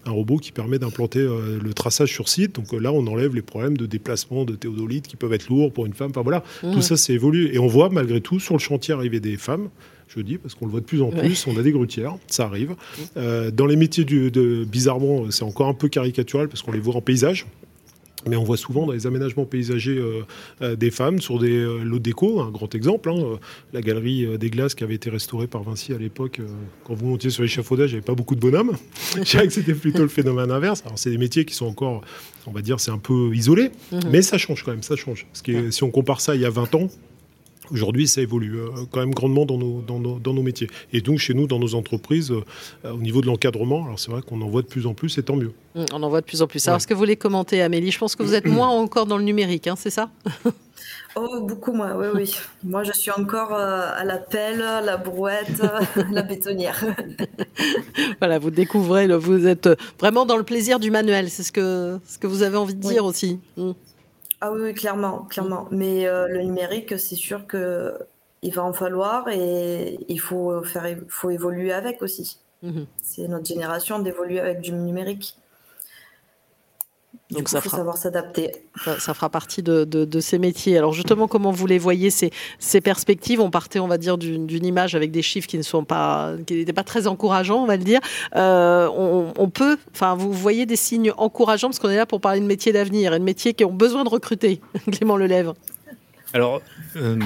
un 0.04 0.10
robot 0.10 0.36
qui 0.36 0.52
permet 0.52 0.78
d'implanter 0.78 1.20
euh, 1.20 1.58
le 1.62 1.74
traçage 1.74 2.12
sur 2.12 2.28
site. 2.28 2.54
Donc 2.54 2.72
euh, 2.72 2.78
là, 2.78 2.92
on 2.92 3.06
enlève 3.06 3.34
les 3.34 3.42
problèmes 3.42 3.76
de 3.76 3.86
déplacement 3.86 4.44
de 4.44 4.54
théodolite 4.54 5.06
qui 5.06 5.16
peuvent 5.16 5.32
être 5.32 5.48
lourds 5.48 5.72
pour 5.72 5.86
une 5.86 5.94
femme. 5.94 6.10
Enfin 6.10 6.22
voilà, 6.22 6.42
mm. 6.62 6.72
tout 6.72 6.82
ça, 6.82 6.96
c'est 6.96 7.12
évolué. 7.12 7.54
Et 7.54 7.58
on 7.58 7.66
voit 7.66 7.88
malgré 7.88 8.20
tout 8.20 8.40
sur 8.40 8.54
le 8.54 8.60
chantier 8.60 8.94
arriver 8.94 9.20
des 9.20 9.36
femmes 9.36 9.68
je 10.08 10.20
dis, 10.20 10.38
parce 10.38 10.54
qu'on 10.54 10.66
le 10.66 10.70
voit 10.70 10.80
de 10.80 10.86
plus 10.86 11.02
en 11.02 11.10
plus. 11.10 11.46
On 11.46 11.56
a 11.58 11.62
des 11.62 11.72
grutières, 11.72 12.16
ça 12.26 12.44
arrive. 12.44 12.74
Euh, 13.16 13.50
dans 13.50 13.66
les 13.66 13.76
métiers 13.76 14.04
du, 14.04 14.30
de, 14.30 14.64
bizarrement, 14.64 15.30
c'est 15.30 15.44
encore 15.44 15.68
un 15.68 15.74
peu 15.74 15.88
caricatural 15.88 16.48
parce 16.48 16.62
qu'on 16.62 16.72
les 16.72 16.80
voit 16.80 16.96
en 16.96 17.00
paysage. 17.00 17.46
Mais 18.26 18.34
on 18.34 18.42
voit 18.42 18.56
souvent 18.56 18.84
dans 18.84 18.92
les 18.92 19.06
aménagements 19.06 19.44
paysagers 19.44 19.96
euh, 19.96 20.22
euh, 20.60 20.74
des 20.74 20.90
femmes 20.90 21.20
sur 21.20 21.38
des 21.38 21.64
lots 21.84 22.00
déco, 22.00 22.40
un 22.40 22.50
grand 22.50 22.74
exemple, 22.74 23.10
hein, 23.10 23.38
la 23.72 23.80
galerie 23.80 24.26
des 24.38 24.50
glaces 24.50 24.74
qui 24.74 24.82
avait 24.82 24.96
été 24.96 25.08
restaurée 25.08 25.46
par 25.46 25.62
Vinci 25.62 25.92
à 25.92 25.98
l'époque. 25.98 26.40
quand 26.82 26.94
vous 26.94 27.06
montiez 27.06 27.30
sur 27.30 27.44
l'échafaudage, 27.44 27.90
il 27.90 27.92
n'y 27.92 27.98
avait 27.98 28.04
pas 28.04 28.16
beaucoup 28.16 28.34
de 28.34 28.40
bonhommes. 28.40 28.76
Je 29.16 29.22
dirais 29.22 29.46
que 29.46 29.52
c'était 29.52 29.74
plutôt 29.74 30.02
le 30.02 30.08
phénomène 30.08 30.50
inverse. 30.50 30.82
Alors 30.84 30.98
c'est 30.98 31.10
des 31.10 31.18
métiers 31.18 31.44
qui 31.44 31.54
sont 31.54 31.66
encore, 31.66 32.02
on 32.46 32.50
va 32.50 32.60
dire, 32.60 32.80
c'est 32.80 32.90
un 32.90 32.98
peu 32.98 33.32
isolé, 33.34 33.70
mhm. 33.92 34.00
mais 34.10 34.22
ça 34.22 34.36
change 34.36 34.64
quand 34.64 34.72
même, 34.72 34.82
ça 34.82 34.96
change. 34.96 35.26
Parce 35.26 35.42
que 35.42 35.70
si 35.70 35.84
on 35.84 35.90
compare 35.90 36.20
ça 36.20 36.34
il 36.34 36.40
y 36.40 36.46
a 36.46 36.50
20 36.50 36.74
ans, 36.74 36.88
Aujourd'hui, 37.70 38.08
ça 38.08 38.20
évolue 38.20 38.58
euh, 38.58 38.68
quand 38.90 39.00
même 39.00 39.12
grandement 39.12 39.44
dans 39.46 39.58
nos, 39.58 39.82
dans, 39.82 39.98
nos, 40.32 40.42
métiers. 40.42 40.68
Et 40.92 41.00
donc, 41.00 41.18
chez 41.18 41.34
nous, 41.34 41.46
dans 41.46 41.58
nos 41.58 41.74
entreprises, 41.74 42.30
euh, 42.32 42.92
au 42.92 42.98
niveau 42.98 43.20
de 43.20 43.26
l'encadrement, 43.26 43.84
alors 43.84 43.98
c'est 43.98 44.10
vrai 44.10 44.22
qu'on 44.22 44.40
en 44.40 44.48
voit 44.48 44.62
de 44.62 44.66
plus 44.66 44.86
en 44.86 44.94
plus, 44.94 45.18
et 45.18 45.22
tant 45.22 45.36
mieux. 45.36 45.52
Mmh, 45.74 45.84
on 45.92 46.02
en 46.02 46.08
voit 46.08 46.20
de 46.20 46.26
plus 46.26 46.42
en 46.42 46.46
plus. 46.46 46.66
Alors, 46.66 46.78
est-ce 46.78 46.86
que 46.86 46.94
vous 46.94 46.98
voulez 46.98 47.16
commenter, 47.16 47.60
Amélie? 47.62 47.90
Je 47.90 47.98
pense 47.98 48.16
que 48.16 48.22
vous 48.22 48.34
êtes 48.34 48.46
moins 48.46 48.68
encore 48.68 49.06
dans 49.06 49.18
le 49.18 49.24
numérique, 49.24 49.66
hein, 49.66 49.74
c'est 49.76 49.90
ça? 49.90 50.10
Oh, 51.16 51.40
beaucoup 51.40 51.72
moins, 51.72 51.96
oui, 51.96 52.06
oui. 52.14 52.34
Moi, 52.62 52.84
je 52.84 52.92
suis 52.92 53.10
encore 53.10 53.52
euh, 53.52 53.90
à 53.96 54.04
la 54.04 54.18
pelle, 54.18 54.58
la 54.58 54.96
brouette, 54.96 55.62
la 56.12 56.22
bétonnière. 56.22 56.84
voilà, 58.20 58.38
vous 58.38 58.50
découvrez, 58.50 59.08
vous 59.16 59.46
êtes 59.46 59.68
vraiment 59.98 60.26
dans 60.26 60.36
le 60.36 60.44
plaisir 60.44 60.78
du 60.78 60.90
manuel. 60.90 61.28
C'est 61.30 61.42
ce 61.42 61.52
que, 61.52 61.98
ce 62.06 62.18
que 62.18 62.26
vous 62.26 62.42
avez 62.42 62.56
envie 62.56 62.74
de 62.74 62.80
dire 62.80 63.04
aussi. 63.04 63.40
Mmh. 63.56 63.72
Ah 64.40 64.52
oui, 64.52 64.72
clairement, 64.74 65.24
clairement. 65.24 65.66
Mais 65.70 66.04
le 66.04 66.42
numérique, 66.42 66.98
c'est 66.98 67.16
sûr 67.16 67.46
que 67.46 67.98
il 68.42 68.54
va 68.54 68.62
en 68.62 68.72
falloir 68.72 69.28
et 69.28 69.98
il 70.08 70.20
faut 70.20 70.62
faire, 70.62 70.86
faut 71.08 71.30
évoluer 71.30 71.72
avec 71.72 72.02
aussi. 72.02 72.38
Mhm. 72.62 72.86
C'est 73.02 73.28
notre 73.28 73.46
génération 73.46 73.98
d'évoluer 73.98 74.40
avec 74.40 74.60
du 74.60 74.72
numérique. 74.72 75.36
Donc 77.30 77.50
ça 77.50 77.60
faut 77.60 77.68
savoir 77.68 77.98
s'adapter. 77.98 78.52
Ça, 78.98 79.12
fera 79.12 79.28
partie 79.28 79.62
de, 79.62 79.84
de, 79.84 80.20
ces 80.20 80.38
métiers. 80.38 80.78
Alors 80.78 80.94
justement, 80.94 81.28
comment 81.28 81.50
vous 81.50 81.66
les 81.66 81.78
voyez 81.78 82.08
ces, 82.10 82.30
ces 82.58 82.80
perspectives? 82.80 83.40
On 83.40 83.50
partait, 83.50 83.80
on 83.80 83.88
va 83.88 83.98
dire, 83.98 84.16
d'une 84.16 84.64
image 84.64 84.94
avec 84.94 85.10
des 85.10 85.20
chiffres 85.20 85.46
qui 85.46 85.58
ne 85.58 85.62
sont 85.62 85.84
pas, 85.84 86.32
qui 86.46 86.54
n'étaient 86.54 86.72
pas 86.72 86.84
très 86.84 87.06
encourageants, 87.06 87.62
on 87.62 87.66
va 87.66 87.76
le 87.76 87.84
dire. 87.84 88.00
Euh, 88.34 88.88
on, 88.88 89.50
peut, 89.50 89.76
enfin, 89.94 90.14
vous 90.14 90.32
voyez 90.32 90.64
des 90.64 90.76
signes 90.76 91.12
encourageants? 91.18 91.68
Parce 91.68 91.78
qu'on 91.78 91.90
est 91.90 91.96
là 91.96 92.06
pour 92.06 92.22
parler 92.22 92.40
de 92.40 92.46
métiers 92.46 92.72
d'avenir 92.72 93.12
et 93.12 93.18
de 93.18 93.24
métiers 93.24 93.52
qui 93.52 93.64
ont 93.64 93.74
besoin 93.74 94.04
de 94.04 94.08
recruter. 94.08 94.62
Clément 94.90 95.18
Lelève. 95.18 95.52
Alors, 96.32 96.62
euh, 96.96 97.16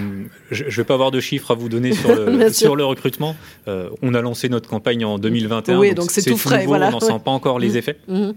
je 0.50 0.64
ne 0.64 0.70
vais 0.70 0.84
pas 0.84 0.94
avoir 0.94 1.12
de 1.12 1.20
chiffres 1.20 1.52
à 1.52 1.54
vous 1.54 1.68
donner 1.68 1.92
sur 1.92 2.14
le, 2.26 2.52
sur 2.52 2.74
le 2.74 2.84
recrutement. 2.84 3.36
Euh, 3.68 3.88
on 4.02 4.14
a 4.14 4.20
lancé 4.20 4.48
notre 4.48 4.68
campagne 4.68 5.04
en 5.04 5.18
2021. 5.18 5.78
Oui, 5.78 5.94
donc 5.94 6.10
c'est 6.10 6.22
tout 6.22 6.36
frais. 6.36 6.66
voilà. 6.66 6.88
On 6.88 6.92
n'en 6.92 7.00
sent 7.00 7.20
pas 7.24 7.30
encore 7.30 7.60
les 7.60 7.70
mmh. 7.70 7.76
effets. 7.76 7.98
Mmh. 8.08 8.30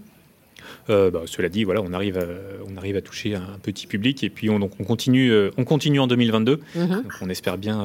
Euh, 0.88 1.10
bah, 1.10 1.22
cela 1.26 1.48
dit, 1.48 1.64
voilà, 1.64 1.82
on 1.82 1.92
arrive, 1.92 2.18
à, 2.18 2.24
on 2.70 2.76
arrive 2.76 2.96
à 2.96 3.00
toucher 3.00 3.34
un 3.34 3.58
petit 3.62 3.86
public 3.86 4.22
et 4.24 4.30
puis 4.30 4.50
on, 4.50 4.58
donc 4.58 4.72
on 4.80 4.84
continue, 4.84 5.32
on 5.56 5.64
continue 5.64 6.00
en 6.00 6.06
2022. 6.06 6.60
Mmh. 6.74 6.86
Donc 6.86 7.12
on 7.20 7.28
espère 7.28 7.58
bien 7.58 7.84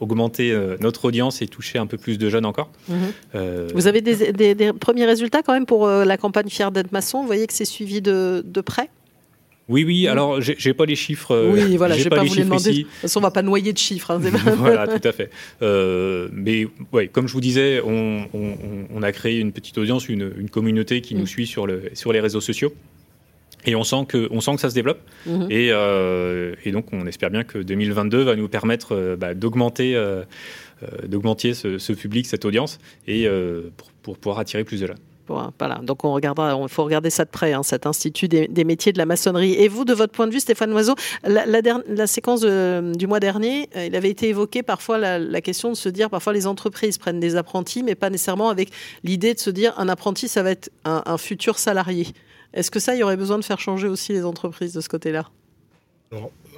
augmenter 0.00 0.56
notre 0.80 1.04
audience 1.04 1.42
et 1.42 1.46
toucher 1.46 1.78
un 1.78 1.86
peu 1.86 1.98
plus 1.98 2.18
de 2.18 2.28
jeunes 2.28 2.46
encore. 2.46 2.70
Vous 3.74 3.86
avez 3.86 4.00
des, 4.00 4.54
des, 4.54 4.72
premiers 4.72 5.06
résultats 5.06 5.42
quand 5.42 5.52
même 5.52 5.66
pour 5.66 5.86
la 5.86 6.16
campagne 6.16 6.48
Fier 6.48 6.70
d'être 6.70 6.92
maçon? 6.92 7.20
Vous 7.20 7.26
voyez 7.26 7.46
que 7.46 7.52
c'est 7.52 7.64
suivi 7.64 8.00
de, 8.00 8.42
de 8.44 8.60
près? 8.60 8.90
Oui, 9.70 9.84
oui. 9.84 10.08
Alors, 10.08 10.40
j'ai 10.40 10.74
pas 10.74 10.84
les 10.84 10.96
chiffres. 10.96 11.30
Euh, 11.30 11.52
oui, 11.52 11.76
voilà, 11.76 11.96
j'ai 11.96 12.10
pas, 12.10 12.16
pas 12.16 12.24
vous 12.24 12.34
les 12.34 12.42
demander. 12.42 12.70
De 12.72 12.82
toute 12.82 12.90
façon, 12.90 13.20
on 13.20 13.22
va 13.22 13.30
pas 13.30 13.42
noyer 13.42 13.72
de 13.72 13.78
chiffres. 13.78 14.10
Hein, 14.10 14.18
voilà, 14.56 14.86
tout 14.88 15.08
à 15.08 15.12
fait. 15.12 15.30
Euh, 15.62 16.28
mais 16.32 16.66
ouais, 16.92 17.06
comme 17.06 17.28
je 17.28 17.32
vous 17.32 17.40
disais, 17.40 17.80
on, 17.84 18.26
on, 18.92 19.02
a 19.02 19.12
créé 19.12 19.38
une 19.38 19.52
petite 19.52 19.78
audience, 19.78 20.08
une, 20.08 20.32
une 20.36 20.50
communauté 20.50 21.00
qui 21.00 21.14
nous 21.14 21.22
mm. 21.22 21.28
suit 21.28 21.46
sur, 21.46 21.66
le, 21.66 21.84
sur 21.94 22.12
les 22.12 22.20
réseaux 22.20 22.40
sociaux. 22.40 22.74
Et 23.64 23.76
on 23.76 23.84
sent 23.84 24.06
que, 24.08 24.26
on 24.32 24.40
sent 24.40 24.56
que 24.56 24.60
ça 24.60 24.70
se 24.70 24.74
développe. 24.74 25.00
Mm-hmm. 25.28 25.52
Et, 25.52 25.68
euh, 25.70 26.54
et, 26.64 26.72
donc, 26.72 26.86
on 26.92 27.06
espère 27.06 27.30
bien 27.30 27.44
que 27.44 27.58
2022 27.58 28.22
va 28.22 28.34
nous 28.34 28.48
permettre 28.48 29.16
bah, 29.18 29.34
d'augmenter 29.34 29.96
d'augmenter 31.06 31.52
ce, 31.52 31.76
ce, 31.76 31.92
public, 31.92 32.26
cette 32.26 32.46
audience, 32.46 32.78
et 33.06 33.28
pour, 33.76 33.90
pour 34.02 34.18
pouvoir 34.18 34.38
attirer 34.38 34.64
plus 34.64 34.80
de 34.80 34.86
jeunes. 34.86 34.96
Donc 35.82 36.04
on 36.04 36.12
regardera, 36.12 36.58
il 36.60 36.68
faut 36.68 36.84
regarder 36.84 37.10
ça 37.10 37.24
de 37.24 37.30
près, 37.30 37.52
hein, 37.52 37.62
cet 37.62 37.86
institut 37.86 38.28
des, 38.28 38.64
métiers 38.64 38.92
de 38.92 38.98
la 38.98 39.06
maçonnerie. 39.06 39.54
Et 39.54 39.68
vous, 39.68 39.84
de 39.84 39.94
votre 39.94 40.12
point 40.12 40.26
de 40.26 40.32
vue, 40.32 40.40
Stéphane 40.40 40.72
Oiseau, 40.72 40.94
la, 41.24 42.06
séquence 42.06 42.42
du 42.42 43.06
mois 43.06 43.20
dernier, 43.20 43.68
euh, 43.76 43.86
il 43.86 43.96
avait 43.96 44.10
été 44.10 44.28
évoqué 44.28 44.62
parfois 44.62 44.98
la, 44.98 45.40
question 45.40 45.70
de 45.70 45.74
se 45.74 45.88
dire, 45.88 46.10
parfois 46.10 46.32
les 46.32 46.46
entreprises 46.46 46.98
prennent 46.98 47.20
des 47.20 47.36
apprentis, 47.36 47.82
mais 47.82 47.94
pas 47.94 48.10
nécessairement 48.10 48.48
avec 48.50 48.70
l'idée 49.04 49.34
de 49.34 49.38
se 49.38 49.50
dire, 49.50 49.74
un 49.78 49.88
apprenti, 49.88 50.28
ça 50.28 50.42
va 50.42 50.50
être 50.50 50.70
un, 50.84 51.18
futur 51.18 51.58
salarié. 51.58 52.08
Est-ce 52.52 52.70
que 52.70 52.80
ça, 52.80 52.94
il 52.94 52.98
y 52.98 53.02
aurait 53.02 53.16
besoin 53.16 53.38
de 53.38 53.44
faire 53.44 53.60
changer 53.60 53.88
aussi 53.88 54.12
les 54.12 54.24
entreprises 54.24 54.72
de 54.72 54.80
ce 54.80 54.88
côté-là? 54.88 55.28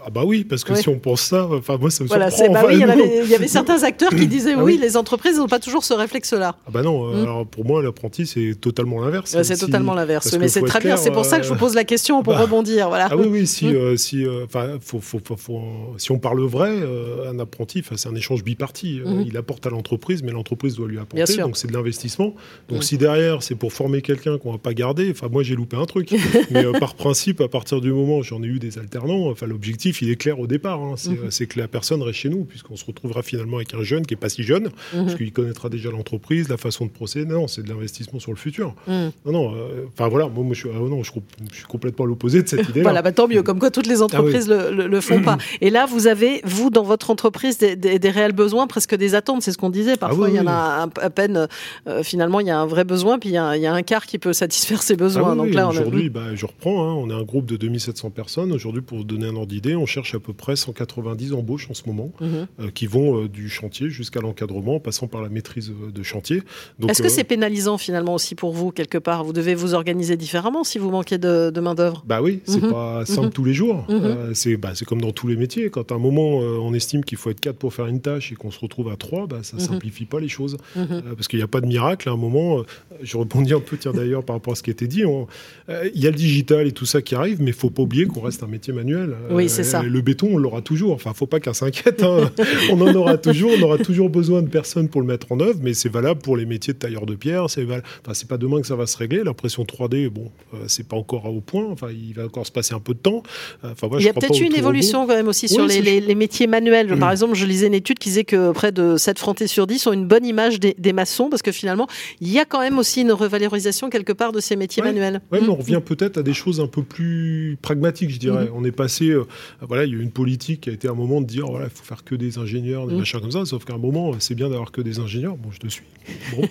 Ah 0.04 0.10
bah 0.10 0.22
oui, 0.24 0.44
parce 0.44 0.64
que 0.64 0.74
si 0.74 0.88
on 0.88 0.98
pense 0.98 1.22
ça, 1.22 1.46
enfin 1.50 1.76
moi 1.78 1.90
ça 1.90 2.04
me 2.04 2.08
voilà, 2.08 2.30
surprend. 2.30 2.54
Bah 2.54 2.64
oui, 2.66 2.74
il, 2.74 2.80
y 2.80 2.84
avait, 2.84 3.20
il 3.24 3.30
y 3.30 3.34
avait 3.34 3.48
certains 3.48 3.82
acteurs 3.82 4.10
qui 4.10 4.26
disaient 4.26 4.54
ah 4.56 4.62
oui, 4.62 4.78
les 4.80 4.96
entreprises 4.96 5.38
n'ont 5.38 5.46
pas 5.46 5.60
toujours 5.60 5.84
ce 5.84 5.94
réflexe-là. 5.94 6.56
Ah 6.66 6.70
bah 6.70 6.82
non, 6.82 7.12
hmm. 7.12 7.22
alors 7.22 7.46
pour 7.46 7.64
moi 7.64 7.82
l'apprenti 7.82 8.26
c'est 8.26 8.54
totalement 8.60 9.00
l'inverse. 9.00 9.36
c'est 9.42 9.56
totalement 9.56 9.94
l'inverse, 9.94 10.36
mais 10.38 10.48
c'est 10.48 10.62
très 10.62 10.80
bien. 10.80 10.96
C'est 10.96 11.10
pour 11.10 11.24
ça 11.24 11.38
que 11.38 11.44
je 11.44 11.48
vous 11.48 11.58
pose 11.58 11.74
la 11.74 11.84
question 11.84 12.22
pour 12.22 12.32
bah, 12.34 12.40
rebondir. 12.40 12.88
Voilà. 12.88 13.08
Ah 13.10 13.16
oui, 13.16 13.26
oui, 13.28 13.46
si, 13.46 13.66
hmm. 13.66 13.76
euh, 13.76 13.96
si, 13.96 14.24
euh, 14.24 14.44
enfin, 14.44 14.78
faut, 14.80 15.00
faut, 15.00 15.20
faut, 15.36 15.62
si 15.98 16.10
on 16.12 16.18
parle 16.18 16.40
vrai, 16.42 16.70
euh, 16.70 17.30
un 17.30 17.38
apprenti, 17.38 17.82
c'est 17.96 18.08
un 18.08 18.14
échange 18.14 18.42
biparti. 18.44 19.00
Hmm. 19.04 19.24
Il 19.26 19.36
apporte 19.36 19.66
à 19.66 19.70
l'entreprise, 19.70 20.22
mais 20.22 20.32
l'entreprise 20.32 20.76
doit 20.76 20.88
lui 20.88 20.98
apporter. 20.98 21.36
Donc 21.38 21.56
c'est 21.56 21.68
de 21.68 21.72
l'investissement. 21.72 22.34
Donc 22.68 22.84
si 22.84 22.98
derrière 22.98 23.42
c'est 23.42 23.54
pour 23.54 23.72
former 23.72 24.02
quelqu'un 24.02 24.38
qu'on 24.38 24.52
va 24.52 24.58
pas 24.58 24.74
garder, 24.74 25.10
enfin 25.10 25.28
moi 25.30 25.42
j'ai 25.42 25.54
loupé 25.54 25.76
un 25.76 25.86
truc. 25.86 26.14
mais 26.50 26.64
par 26.78 26.94
principe, 26.94 27.40
à 27.40 27.48
partir 27.48 27.80
du 27.80 27.92
moment 27.92 28.18
où 28.18 28.22
j'en 28.22 28.42
ai 28.42 28.46
eu 28.46 28.58
des 28.58 28.78
alternants, 28.78 29.30
enfin 29.30 29.46
l'objectif 29.46 29.91
il 30.00 30.10
est 30.10 30.16
clair 30.16 30.38
au 30.40 30.46
départ. 30.46 30.80
Hein. 30.80 30.94
Mhm. 31.06 31.30
C'est 31.30 31.46
que 31.46 31.58
la 31.58 31.68
personne 31.68 32.02
reste 32.02 32.18
chez 32.18 32.28
nous, 32.28 32.44
puisqu'on 32.44 32.76
se 32.76 32.84
retrouvera 32.84 33.22
finalement 33.22 33.56
avec 33.56 33.74
un 33.74 33.82
jeune 33.82 34.06
qui 34.06 34.14
n'est 34.14 34.20
pas 34.20 34.28
si 34.28 34.42
jeune, 34.42 34.70
mhm. 34.94 35.04
parce 35.04 35.14
qu'il 35.16 35.32
connaîtra 35.32 35.68
déjà 35.68 35.90
l'entreprise, 35.90 36.48
la 36.48 36.56
façon 36.56 36.86
de 36.86 36.90
procéder. 36.90 37.32
Non, 37.32 37.48
c'est 37.48 37.62
de 37.62 37.68
l'investissement 37.68 38.20
sur 38.20 38.32
le 38.32 38.36
futur. 38.36 38.74
Mhm. 38.86 39.12
Non, 39.26 39.32
non. 39.32 39.54
Euh, 39.54 39.84
enfin 39.92 40.08
voilà, 40.08 40.28
moi, 40.28 40.44
je, 40.52 40.58
suis, 40.58 40.68
ah, 40.72 40.78
non, 40.78 41.02
je, 41.02 41.10
suis 41.52 41.64
complètement 41.64 42.04
à 42.04 42.08
l'opposé 42.08 42.42
de 42.42 42.48
cette 42.48 42.68
idée. 42.68 42.82
voilà, 42.82 43.02
bah, 43.02 43.12
tant 43.12 43.28
mieux. 43.28 43.42
Comme 43.42 43.58
quoi, 43.58 43.70
toutes 43.70 43.86
les 43.86 44.02
entreprises 44.02 44.48
ne 44.48 44.54
ah 44.54 44.70
le, 44.70 45.00
font 45.00 45.22
pas. 45.22 45.38
Et 45.60 45.70
là, 45.70 45.86
vous 45.86 46.06
avez, 46.06 46.40
vous, 46.44 46.70
dans 46.70 46.82
votre 46.82 47.10
entreprise, 47.10 47.58
des, 47.58 48.10
réels 48.10 48.32
besoins, 48.32 48.66
presque 48.66 48.94
des 48.94 49.14
attentes. 49.14 49.42
C'est 49.42 49.52
ce 49.52 49.58
qu'on 49.58 49.70
disait. 49.70 49.92
Ah 49.94 50.08
Parfois, 50.08 50.28
il 50.28 50.36
y 50.36 50.40
en 50.40 50.46
a 50.46 50.88
à 51.00 51.10
peine. 51.10 51.48
Euh, 51.86 52.02
finalement, 52.02 52.40
il 52.40 52.46
y 52.46 52.50
a 52.50 52.58
un 52.58 52.66
vrai 52.66 52.84
besoin, 52.84 53.18
puis 53.18 53.30
il 53.30 53.32
y, 53.32 53.36
a, 53.38 53.72
un 53.72 53.82
quart 53.82 54.06
qui 54.06 54.18
peut 54.18 54.32
satisfaire 54.32 54.82
ses 54.82 54.96
besoins. 54.96 55.36
Donc 55.36 55.52
là, 55.54 55.68
aujourd'hui, 55.68 56.10
bah, 56.10 56.34
je 56.34 56.46
reprends. 56.46 56.82
Hein. 56.82 56.94
on 56.94 57.10
est 57.10 57.14
un 57.14 57.22
groupe 57.22 57.46
de 57.46 57.56
2700 57.56 58.10
personnes. 58.10 58.52
Aujourd'hui, 58.52 58.82
pour 58.82 58.98
vous 58.98 59.04
donner 59.04 59.26
un 59.26 59.36
ordre 59.36 59.48
d'idée, 59.48 59.74
on 59.82 59.86
cherche 59.86 60.14
à 60.14 60.20
peu 60.20 60.32
près 60.32 60.56
190 60.56 61.32
embauches 61.32 61.68
en 61.70 61.74
ce 61.74 61.82
moment, 61.86 62.12
mhm. 62.20 62.46
euh, 62.60 62.70
qui 62.72 62.86
vont 62.86 63.22
euh, 63.22 63.28
du 63.28 63.48
chantier 63.48 63.90
jusqu'à 63.90 64.20
l'encadrement, 64.20 64.80
passant 64.80 65.08
par 65.08 65.22
la 65.22 65.28
maîtrise 65.28 65.70
euh, 65.70 65.90
de 65.90 66.02
chantier. 66.02 66.42
Est-ce 66.88 67.02
que 67.02 67.08
c'est 67.08 67.24
pénalisant 67.24 67.78
finalement 67.78 68.14
aussi 68.14 68.34
pour 68.34 68.52
vous, 68.52 68.70
quelque 68.70 68.98
part? 68.98 69.24
Vous 69.24 69.32
devez 69.32 69.54
vous 69.54 69.74
organiser 69.74 70.16
différemment 70.16 70.64
si 70.64 70.78
vous 70.78 70.90
manquez 70.90 71.18
de, 71.18 71.52
main-d'œuvre 71.60 72.02
Bah 72.06 72.22
oui, 72.22 72.40
c'est 72.44 72.62
mhm. 72.62 72.70
pas 72.70 73.04
simple 73.06 73.26
mhm. 73.26 73.32
tous 73.32 73.44
les 73.44 73.54
jours. 73.54 73.86
c'est 74.34 74.56
bah, 74.56 74.72
comme 74.86 75.00
dans 75.00 75.12
tous 75.12 75.26
les 75.26 75.36
métiers. 75.36 75.70
Quand 75.70 75.90
à 75.92 75.94
un 75.94 75.98
moment, 75.98 76.38
on 76.38 76.72
estime 76.74 77.04
qu'il 77.04 77.18
faut 77.18 77.30
être 77.30 77.40
quatre 77.40 77.56
pour 77.56 77.74
faire 77.74 77.86
une 77.86 78.00
tâche 78.00 78.32
et 78.32 78.34
qu'on 78.34 78.50
se 78.50 78.58
retrouve 78.60 78.90
à 78.90 78.96
trois, 78.96 79.26
bah, 79.26 79.40
ça 79.42 79.58
simplifie 79.58 80.04
pas 80.04 80.20
les 80.20 80.28
choses. 80.28 80.56
parce 80.74 81.28
qu'il 81.28 81.38
n'y 81.38 81.44
a 81.44 81.48
pas 81.48 81.60
de 81.60 81.66
miracle. 81.66 82.08
À 82.08 82.12
un 82.12 82.16
moment, 82.16 82.62
je 83.02 83.16
rebondis 83.16 83.54
un 83.54 83.60
peu 83.60 83.76
d'ailleurs 83.92 84.24
par 84.24 84.36
rapport 84.36 84.52
à 84.52 84.56
ce 84.56 84.62
qui 84.62 84.70
a 84.70 84.72
été 84.72 84.86
dit. 84.86 85.02
Il 85.02 86.00
y 86.00 86.06
a 86.06 86.10
le 86.10 86.16
digital 86.16 86.66
et 86.66 86.72
tout 86.72 86.86
ça 86.86 87.02
qui 87.02 87.14
arrive, 87.14 87.40
mais 87.40 87.50
il 87.50 87.56
faut 87.56 87.70
pas 87.70 87.82
oublier 87.82 88.06
qu'on 88.06 88.20
reste 88.20 88.42
un 88.42 88.46
métier 88.46 88.72
manuel. 88.72 89.16
Oui, 89.30 89.48
c'est 89.48 89.64
ça. 89.72 89.82
Le 89.82 90.00
béton, 90.00 90.28
on 90.32 90.38
l'aura 90.38 90.62
toujours. 90.62 90.92
Enfin, 90.94 91.12
faut 91.14 91.26
pas 91.26 91.40
qu'un 91.40 91.52
s'inquiète. 91.52 92.02
Hein. 92.02 92.30
on 92.70 92.80
en 92.80 92.94
aura 92.94 93.18
toujours, 93.18 93.52
on 93.58 93.62
aura 93.62 93.78
toujours 93.78 94.10
besoin 94.10 94.42
de 94.42 94.48
personnes 94.48 94.88
pour 94.88 95.00
le 95.00 95.06
mettre 95.06 95.32
en 95.32 95.40
œuvre, 95.40 95.58
mais 95.62 95.74
c'est 95.74 95.88
valable 95.88 96.20
pour 96.20 96.36
les 96.36 96.46
métiers 96.46 96.74
de 96.74 96.78
tailleur 96.78 97.06
de 97.06 97.14
pierre. 97.14 97.48
C'est 97.48 97.64
enfin, 97.64 98.14
c'est 98.14 98.28
pas 98.28 98.38
demain 98.38 98.60
que 98.60 98.66
ça 98.66 98.76
va 98.76 98.86
se 98.86 98.96
régler. 98.96 99.22
L'impression 99.24 99.64
3D, 99.64 100.08
bon, 100.08 100.30
euh, 100.54 100.58
c'est 100.66 100.86
pas 100.86 100.96
encore 100.96 101.24
au 101.26 101.40
point. 101.40 101.66
Enfin, 101.70 101.88
il 101.90 102.14
va 102.14 102.24
encore 102.24 102.46
se 102.46 102.52
passer 102.52 102.74
un 102.74 102.80
peu 102.80 102.94
de 102.94 102.98
temps. 102.98 103.22
Enfin, 103.62 103.88
il 103.98 104.04
y 104.04 104.08
a 104.08 104.12
peut-être 104.12 104.40
une 104.40 104.54
évolution 104.54 105.06
quand 105.06 105.14
même 105.14 105.28
aussi 105.28 105.48
sur 105.48 105.66
les, 105.66 106.14
métiers 106.14 106.46
manuels. 106.46 106.98
Par 106.98 107.08
mm. 107.08 107.12
exemple, 107.12 107.34
je 107.34 107.46
lisais 107.46 107.66
une 107.66 107.74
étude 107.74 107.98
qui 107.98 108.08
disait 108.08 108.24
que 108.24 108.52
près 108.52 108.72
de 108.72 108.96
7 108.96 109.18
Français 109.18 109.46
sur 109.46 109.66
10 109.66 109.86
ont 109.86 109.92
une 109.92 110.06
bonne 110.06 110.26
image 110.26 110.60
des, 110.60 110.92
maçons, 110.92 111.30
parce 111.30 111.42
que 111.42 111.52
finalement, 111.52 111.86
il 112.20 112.30
y 112.30 112.38
a 112.38 112.44
quand 112.44 112.60
même 112.60 112.78
aussi 112.78 113.00
une 113.00 113.12
revalorisation 113.12 113.88
quelque 113.88 114.12
part 114.12 114.32
de 114.32 114.40
ces 114.40 114.56
métiers 114.56 114.82
manuels. 114.82 115.20
Oui, 115.30 115.38
mais 115.40 115.48
on 115.48 115.56
mm. 115.56 115.60
revient 115.60 115.80
peut-être 115.84 116.18
à 116.18 116.22
des 116.22 116.34
choses 116.34 116.60
un 116.60 116.66
peu 116.66 116.82
plus 116.82 117.56
pragmatiques, 117.62 118.10
je 118.10 118.18
dirais. 118.18 118.46
Mm. 118.46 118.52
On 118.54 118.64
est 118.64 118.72
passé, 118.72 119.08
euh, 119.08 119.26
voilà, 119.66 119.84
il 119.84 119.92
y 119.92 119.94
a 119.94 119.98
eu 119.98 120.02
une 120.02 120.10
politique 120.10 120.62
qui 120.62 120.70
a 120.70 120.72
été 120.72 120.88
un 120.88 120.94
moment 120.94 121.20
de 121.20 121.26
dire, 121.26 121.46
voilà, 121.46 121.66
il 121.66 121.70
faut 121.70 121.84
faire 121.84 122.04
que 122.04 122.14
des 122.14 122.38
ingénieurs, 122.38 122.86
des 122.86 122.94
mm. 122.94 122.98
machins 122.98 123.20
comme 123.20 123.30
ça. 123.30 123.44
Sauf 123.44 123.64
qu'à 123.64 123.74
un 123.74 123.78
moment, 123.78 124.12
c'est 124.18 124.34
bien 124.34 124.48
d'avoir 124.48 124.72
que 124.72 124.80
des 124.80 124.98
ingénieurs. 124.98 125.36
Bon, 125.36 125.50
je 125.50 125.58
te 125.58 125.68
suis. 125.68 125.84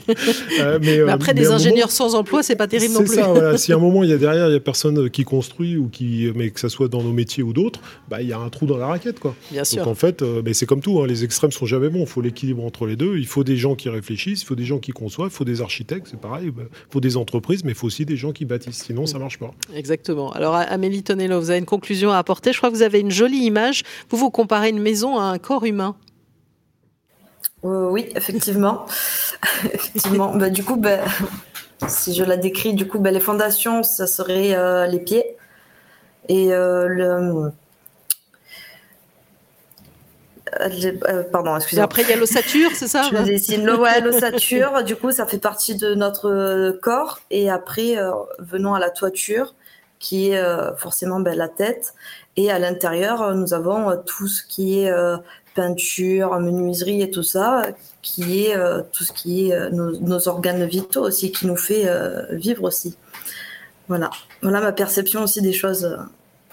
Euh, 0.59 0.79
mais, 0.81 0.99
euh, 0.99 1.07
après, 1.07 1.33
des 1.33 1.49
ingénieurs 1.49 1.91
sans 1.91 2.13
emploi, 2.13 2.43
c'est 2.43 2.55
pas 2.55 2.67
terrible 2.67 2.93
non 2.93 3.03
plus. 3.03 3.15
Ça, 3.15 3.27
voilà. 3.27 3.57
Si 3.61 3.71
à 3.71 3.77
un 3.77 3.79
moment, 3.79 4.03
il 4.03 4.09
y 4.09 4.13
a 4.13 4.17
derrière, 4.17 4.47
il 4.49 4.53
y 4.53 4.55
a 4.55 4.59
personne 4.59 5.09
qui 5.09 5.23
construit 5.23 5.77
ou 5.77 5.87
qui, 5.87 6.29
mais 6.35 6.51
que 6.51 6.59
ça 6.59 6.69
soit 6.69 6.87
dans 6.87 7.01
nos 7.01 7.13
métiers 7.13 7.41
ou 7.41 7.53
d'autres, 7.53 7.79
bah, 8.09 8.21
il 8.21 8.27
y 8.27 8.33
a 8.33 8.37
un 8.37 8.49
trou 8.49 8.65
dans 8.65 8.77
la 8.77 8.87
raquette, 8.87 9.19
quoi. 9.19 9.35
Bien 9.51 9.63
sûr. 9.63 9.79
Donc 9.79 9.87
en 9.87 9.95
fait, 9.95 10.21
euh, 10.21 10.41
mais 10.43 10.53
c'est 10.53 10.65
comme 10.65 10.81
tout, 10.81 10.99
hein, 10.99 11.07
les 11.07 11.23
extrêmes 11.23 11.51
sont 11.51 11.65
jamais 11.65 11.89
bons. 11.89 12.01
Il 12.01 12.07
faut 12.07 12.21
l'équilibre 12.21 12.63
entre 12.63 12.85
les 12.85 12.95
deux. 12.95 13.17
Il 13.17 13.27
faut 13.27 13.43
des 13.43 13.57
gens 13.57 13.75
qui 13.75 13.89
réfléchissent, 13.89 14.41
il 14.41 14.45
faut 14.45 14.55
des 14.55 14.65
gens 14.65 14.79
qui 14.79 14.91
conçoivent, 14.91 15.31
il 15.31 15.35
faut 15.35 15.45
des 15.45 15.61
architectes, 15.61 16.07
c'est 16.11 16.19
pareil. 16.19 16.51
Il 16.57 16.65
faut 16.89 17.01
des 17.01 17.17
entreprises, 17.17 17.63
mais 17.63 17.71
il 17.71 17.75
faut 17.75 17.87
aussi 17.87 18.05
des 18.05 18.17
gens 18.17 18.31
qui 18.31 18.45
bâtissent. 18.45 18.83
Sinon, 18.83 19.05
ça 19.05 19.19
marche 19.19 19.39
pas. 19.39 19.51
Exactement. 19.73 20.31
Alors, 20.33 20.55
Amélie 20.55 21.03
Tonello, 21.03 21.39
vous 21.39 21.49
avez 21.49 21.59
une 21.59 21.65
conclusion 21.65 22.11
à 22.11 22.17
apporter? 22.17 22.51
Je 22.53 22.57
crois 22.57 22.69
que 22.69 22.75
vous 22.75 22.83
avez 22.83 23.00
une 23.01 23.11
jolie 23.11 23.45
image. 23.45 23.83
Vous 24.09 24.17
vous 24.17 24.31
comparez 24.31 24.69
une 24.69 24.81
maison 24.81 25.19
à 25.19 25.23
un 25.23 25.37
corps 25.37 25.65
humain. 25.65 25.95
Euh, 27.63 27.89
oui, 27.89 28.09
effectivement. 28.15 28.85
effectivement. 29.73 30.35
Bah, 30.35 30.49
du 30.49 30.63
coup, 30.63 30.77
bah, 30.77 30.99
si 31.87 32.13
je 32.13 32.23
la 32.23 32.37
décris, 32.37 32.73
du 32.73 32.87
coup, 32.87 32.99
bah, 32.99 33.11
les 33.11 33.19
fondations, 33.19 33.83
ça 33.83 34.07
serait 34.07 34.55
euh, 34.55 34.87
les 34.87 34.99
pieds. 34.99 35.37
Et 36.27 36.53
euh, 36.53 36.87
le. 36.87 37.51
pardon, 41.31 41.55
excusez-moi. 41.55 41.85
Après, 41.85 42.01
il 42.03 42.09
y 42.09 42.13
a 42.13 42.15
l'ossature, 42.15 42.71
c'est 42.73 42.87
ça? 42.87 43.03
Je 43.03 43.23
dessine 43.23 43.65
l'ossature. 44.03 44.83
du 44.83 44.95
coup, 44.95 45.11
ça 45.11 45.25
fait 45.25 45.37
partie 45.39 45.75
de 45.75 45.93
notre 45.93 46.77
corps. 46.81 47.19
Et 47.29 47.49
après, 47.49 47.95
venons 48.39 48.73
à 48.73 48.79
la 48.79 48.89
toiture, 48.89 49.53
qui 50.01 50.31
est 50.31 50.43
forcément 50.77 51.19
la 51.19 51.47
tête. 51.47 51.93
Et 52.35 52.51
à 52.51 52.59
l'intérieur, 52.59 53.35
nous 53.35 53.53
avons 53.53 53.95
tout 54.05 54.27
ce 54.27 54.43
qui 54.43 54.79
est 54.79 54.91
peinture, 55.53 56.39
menuiserie 56.39 57.01
et 57.01 57.11
tout 57.11 57.23
ça, 57.23 57.63
qui 58.01 58.45
est 58.45 58.55
euh, 58.55 58.81
tout 58.91 59.03
ce 59.03 59.11
qui 59.11 59.49
est 59.49 59.53
euh, 59.53 59.69
nos, 59.69 60.27
organes 60.27 60.65
vitaux 60.65 61.05
aussi, 61.05 61.31
qui 61.31 61.47
nous 61.47 61.57
fait 61.57 61.87
euh, 61.87 62.25
vivre 62.31 62.63
aussi. 62.63 62.97
Voilà. 63.87 64.09
Voilà 64.41 64.61
ma 64.61 64.71
perception 64.71 65.23
aussi 65.23 65.41
des 65.41 65.53
choses 65.53 65.97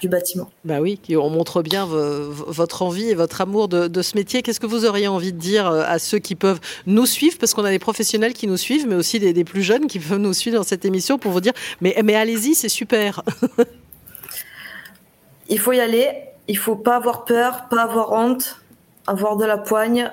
du 0.00 0.08
bâtiment. 0.08 0.50
Bah 0.64 0.80
oui, 0.80 1.00
on 1.10 1.30
montre 1.30 1.62
bien 1.62 1.86
votre 1.86 2.82
envie 2.82 3.10
et 3.10 3.14
votre 3.14 3.40
amour 3.40 3.68
de, 3.68 4.02
ce 4.02 4.16
métier. 4.16 4.42
Qu'est-ce 4.42 4.60
que 4.60 4.66
vous 4.66 4.84
auriez 4.84 5.08
envie 5.08 5.32
de 5.32 5.38
dire 5.38 5.68
euh, 5.68 5.82
à 5.86 5.98
ceux 5.98 6.18
qui 6.18 6.34
peuvent 6.34 6.60
nous 6.86 7.06
suivre, 7.06 7.36
parce 7.38 7.54
qu'on 7.54 7.64
a 7.64 7.70
des 7.70 7.78
professionnels 7.78 8.32
qui 8.32 8.46
nous 8.46 8.56
suivent, 8.56 8.86
mais 8.86 8.94
aussi 8.94 9.18
des, 9.18 9.44
plus 9.44 9.62
jeunes 9.62 9.86
qui 9.86 9.98
peuvent 9.98 10.18
nous 10.18 10.32
suivre 10.32 10.56
dans 10.56 10.64
cette 10.64 10.84
émission 10.84 11.18
pour 11.18 11.32
vous 11.32 11.40
dire, 11.40 11.52
mais, 11.80 11.96
mais 12.04 12.14
allez-y, 12.14 12.54
c'est 12.54 12.68
super. 12.68 13.22
il 15.48 15.58
faut 15.58 15.72
y 15.72 15.80
aller, 15.80 16.08
il 16.46 16.58
faut 16.58 16.76
pas 16.76 16.96
avoir 16.96 17.24
peur, 17.24 17.66
pas 17.68 17.82
avoir 17.82 18.12
honte, 18.12 18.62
avoir 19.06 19.36
de 19.36 19.44
la 19.44 19.58
poigne 19.58 20.10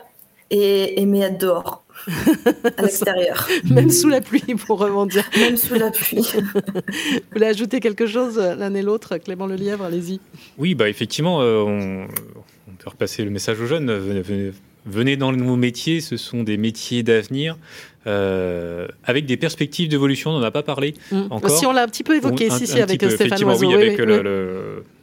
et 0.50 1.02
aimer 1.02 1.22
être 1.22 1.38
dehors. 1.38 1.85
à 2.78 2.82
l'extérieur. 2.82 3.48
Même 3.70 3.90
sous 3.90 4.10
la 4.10 4.22
pluie, 4.22 4.56
pour 4.56 4.80
rebondir. 4.80 5.24
Même 5.38 5.58
sous 5.58 5.76
la 5.76 5.92
pluie. 5.92 6.28
Vous 6.34 6.62
voulez 7.34 7.48
ajouter 7.48 7.80
quelque 7.80 8.08
chose 8.08 8.38
euh, 8.38 8.56
l'un 8.56 8.74
et 8.74 8.82
l'autre 8.82 9.18
Clément 9.18 9.48
Lelièvre, 9.48 9.86
allez-y. 9.86 10.20
Oui, 10.58 10.76
bah 10.76 10.90
effectivement, 10.90 11.42
euh, 11.42 11.62
on, 11.62 12.08
peut 12.78 12.90
repasser 12.90 13.24
le 13.24 13.32
message 13.32 13.60
aux 13.60 13.66
jeunes. 13.66 13.92
Venez, 14.88 15.18
dans 15.18 15.32
nos 15.32 15.56
métiers, 15.56 16.00
ce 16.00 16.16
sont 16.18 16.44
des 16.44 16.58
métiers 16.58 17.02
d'avenir. 17.02 17.58
Euh, 18.08 18.88
avec 19.04 19.26
des 19.26 19.36
perspectives 19.36 19.90
d'évolution, 19.90 20.30
on 20.30 20.40
n'en 20.40 20.46
a 20.46 20.52
pas 20.52 20.62
parlé 20.62 20.94
mm. 21.12 21.24
encore. 21.32 21.50
Si 21.50 21.66
on 21.66 21.72
l'a 21.72 21.82
un 21.82 21.88
petit 21.88 22.04
peu 22.04 22.16
évoqué, 22.16 22.52
si, 22.52 22.68
si, 22.68 22.80
avec 22.80 23.04
Stéphane 23.04 23.44
Oiseau. 23.44 23.68
Oui, 23.68 23.74
avec 23.74 24.00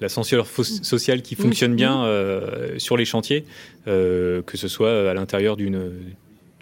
l'ascenseur 0.01 0.47
social 0.47 1.23
qui 1.23 1.35
fonctionne 1.35 1.73
mm. 1.73 1.77
bien 1.77 2.07
sur 2.79 2.97
les 2.97 3.05
chantiers, 3.05 3.45
que 3.87 4.43
ce 4.55 4.69
soit 4.69 5.11
à 5.11 5.15
l'intérieur 5.15 5.57
d'une 5.57 5.91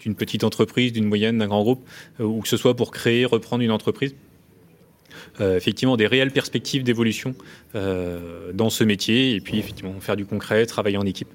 d'une 0.01 0.15
petite 0.15 0.43
entreprise, 0.43 0.91
d'une 0.91 1.05
moyenne, 1.05 1.37
d'un 1.37 1.47
grand 1.47 1.61
groupe, 1.61 1.87
euh, 2.19 2.25
ou 2.25 2.41
que 2.41 2.47
ce 2.47 2.57
soit 2.57 2.75
pour 2.75 2.91
créer, 2.91 3.25
reprendre 3.25 3.63
une 3.63 3.71
entreprise. 3.71 4.15
Euh, 5.39 5.55
effectivement 5.55 5.97
des 5.97 6.07
réelles 6.07 6.31
perspectives 6.31 6.83
d'évolution 6.83 7.35
euh, 7.75 8.51
dans 8.53 8.69
ce 8.69 8.83
métier 8.83 9.33
et 9.33 9.39
puis 9.39 9.59
effectivement 9.59 9.97
faire 9.99 10.15
du 10.15 10.25
concret, 10.25 10.65
travailler 10.65 10.97
en 10.97 11.05
équipe. 11.05 11.29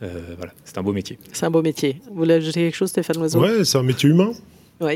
voilà, 0.00 0.52
c'est 0.64 0.78
un 0.78 0.82
beau 0.82 0.92
métier. 0.92 1.18
C'est 1.32 1.46
un 1.46 1.50
beau 1.50 1.62
métier. 1.62 2.00
Vous 2.08 2.16
voulez 2.16 2.34
ajouter 2.34 2.60
quelque 2.60 2.74
chose, 2.74 2.90
Stéphane 2.90 3.18
Oiseau 3.18 3.40
Ouais, 3.40 3.64
c'est 3.64 3.78
un 3.78 3.82
métier 3.82 4.08
humain. 4.08 4.32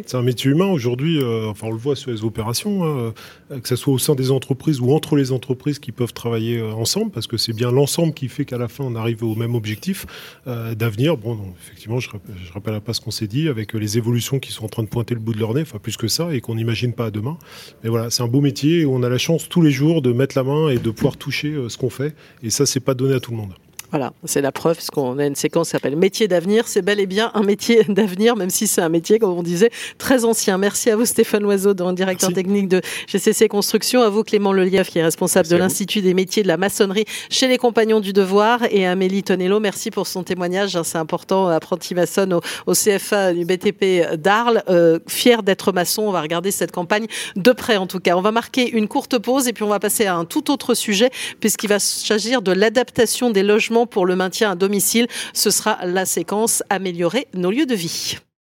C'est 0.06 0.16
un 0.16 0.22
métier 0.22 0.50
humain 0.50 0.66
aujourd'hui, 0.66 1.20
euh, 1.20 1.48
enfin 1.48 1.68
on 1.68 1.72
le 1.72 1.76
voit 1.76 1.96
sur 1.96 2.10
les 2.10 2.24
opérations, 2.24 2.84
hein, 2.84 3.14
euh, 3.52 3.60
que 3.60 3.68
ce 3.68 3.76
soit 3.76 3.94
au 3.94 3.98
sein 3.98 4.14
des 4.14 4.30
entreprises 4.30 4.80
ou 4.80 4.92
entre 4.92 5.16
les 5.16 5.32
entreprises 5.32 5.78
qui 5.78 5.92
peuvent 5.92 6.12
travailler 6.12 6.58
euh, 6.58 6.72
ensemble, 6.72 7.10
parce 7.12 7.26
que 7.26 7.36
c'est 7.36 7.52
bien 7.52 7.70
l'ensemble 7.70 8.12
qui 8.12 8.28
fait 8.28 8.44
qu'à 8.44 8.58
la 8.58 8.68
fin 8.68 8.84
on 8.84 8.96
arrive 8.96 9.22
au 9.22 9.34
même 9.34 9.54
objectif 9.54 10.06
d'avenir. 10.46 11.16
Bon, 11.16 11.38
effectivement, 11.60 12.00
je, 12.00 12.08
ne 12.10 12.52
rappelle 12.52 12.80
pas 12.80 12.92
ce 12.92 13.00
qu'on 13.00 13.10
s'est 13.10 13.26
dit 13.26 13.48
avec 13.48 13.74
les 13.74 13.98
évolutions 13.98 14.38
qui 14.38 14.52
sont 14.52 14.64
en 14.64 14.68
train 14.68 14.82
de 14.82 14.88
pointer 14.88 15.14
le 15.14 15.20
bout 15.20 15.34
de 15.34 15.38
leur 15.38 15.54
nez, 15.54 15.62
enfin 15.62 15.78
plus 15.78 15.96
que 15.96 16.08
ça, 16.08 16.34
et 16.34 16.40
qu'on 16.40 16.54
n'imagine 16.54 16.92
pas 16.92 17.06
à 17.06 17.10
demain. 17.10 17.38
Mais 17.82 17.90
voilà, 17.90 18.10
c'est 18.10 18.22
un 18.22 18.28
beau 18.28 18.40
métier 18.40 18.84
où 18.84 18.94
on 18.94 19.02
a 19.02 19.08
la 19.08 19.18
chance 19.18 19.48
tous 19.48 19.62
les 19.62 19.70
jours 19.70 20.02
de 20.02 20.12
mettre 20.12 20.36
la 20.36 20.44
main 20.44 20.68
et 20.68 20.78
de 20.78 20.90
pouvoir 20.90 21.16
toucher 21.16 21.54
ce 21.68 21.76
qu'on 21.78 21.90
fait, 21.90 22.14
et 22.42 22.50
ça 22.50 22.66
c'est 22.66 22.80
pas 22.80 22.94
donné 22.94 23.14
à 23.14 23.20
tout 23.20 23.30
le 23.30 23.36
monde. 23.36 23.54
Voilà, 23.90 24.12
c'est 24.24 24.40
la 24.40 24.50
preuve, 24.50 24.76
parce 24.76 24.90
qu'on 24.90 25.18
a 25.18 25.26
une 25.26 25.36
séquence 25.36 25.68
qui 25.68 25.72
s'appelle 25.72 25.96
Métier 25.96 26.26
d'avenir. 26.26 26.66
C'est 26.66 26.82
bel 26.82 26.98
et 26.98 27.06
bien 27.06 27.30
un 27.34 27.42
métier 27.42 27.84
d'avenir, 27.88 28.36
même 28.36 28.50
si 28.50 28.66
c'est 28.66 28.80
un 28.80 28.88
métier, 28.88 29.18
comme 29.18 29.30
on 29.30 29.42
disait, 29.42 29.70
très 29.98 30.24
ancien. 30.24 30.58
Merci 30.58 30.90
à 30.90 30.96
vous, 30.96 31.06
Stéphane 31.06 31.42
Loiseau, 31.42 31.72
directeur 31.74 32.32
technique 32.32 32.68
de 32.68 32.80
GCC 33.06 33.48
Construction. 33.48 34.02
À 34.02 34.08
vous, 34.08 34.24
Clément 34.24 34.52
Lelièvre, 34.52 34.88
qui 34.88 34.98
est 34.98 35.04
responsable 35.04 35.48
de 35.48 35.56
l'Institut 35.56 36.02
des 36.02 36.14
métiers 36.14 36.42
de 36.42 36.48
la 36.48 36.56
maçonnerie 36.56 37.04
chez 37.30 37.46
les 37.46 37.58
Compagnons 37.58 38.00
du 38.00 38.12
Devoir. 38.12 38.60
Et 38.70 38.86
Amélie 38.86 39.22
Tonello, 39.22 39.60
merci 39.60 39.90
pour 39.90 40.06
son 40.08 40.24
témoignage. 40.24 40.76
C'est 40.82 40.98
important, 40.98 41.48
apprenti 41.48 41.94
maçonne 41.94 42.34
au, 42.34 42.72
CFA 42.72 43.32
du 43.32 43.44
BTP 43.44 44.16
d'Arles. 44.16 44.62
Euh, 44.68 44.98
fier 45.06 45.42
d'être 45.42 45.72
maçon. 45.72 46.02
On 46.02 46.12
va 46.12 46.22
regarder 46.22 46.50
cette 46.50 46.72
campagne 46.72 47.06
de 47.36 47.52
près, 47.52 47.76
en 47.76 47.86
tout 47.86 48.00
cas. 48.00 48.16
On 48.16 48.20
va 48.20 48.32
marquer 48.32 48.68
une 48.68 48.88
courte 48.88 49.18
pause 49.18 49.46
et 49.46 49.52
puis 49.52 49.62
on 49.62 49.68
va 49.68 49.78
passer 49.78 50.06
à 50.06 50.16
un 50.16 50.24
tout 50.24 50.50
autre 50.50 50.74
sujet, 50.74 51.10
puisqu'il 51.40 51.68
va 51.68 51.78
s'agir 51.78 52.42
de 52.42 52.52
l'adaptation 52.52 53.30
des 53.30 53.42
logements 53.42 53.85
pour 53.86 54.06
le 54.06 54.16
maintien 54.16 54.52
à 54.52 54.54
domicile. 54.54 55.06
Ce 55.32 55.50
sera 55.50 55.78
la 55.84 56.04
séquence 56.04 56.62
Améliorer 56.70 57.28
nos 57.34 57.50
lieux 57.50 57.66
de 57.66 57.74
vie. 57.74 58.18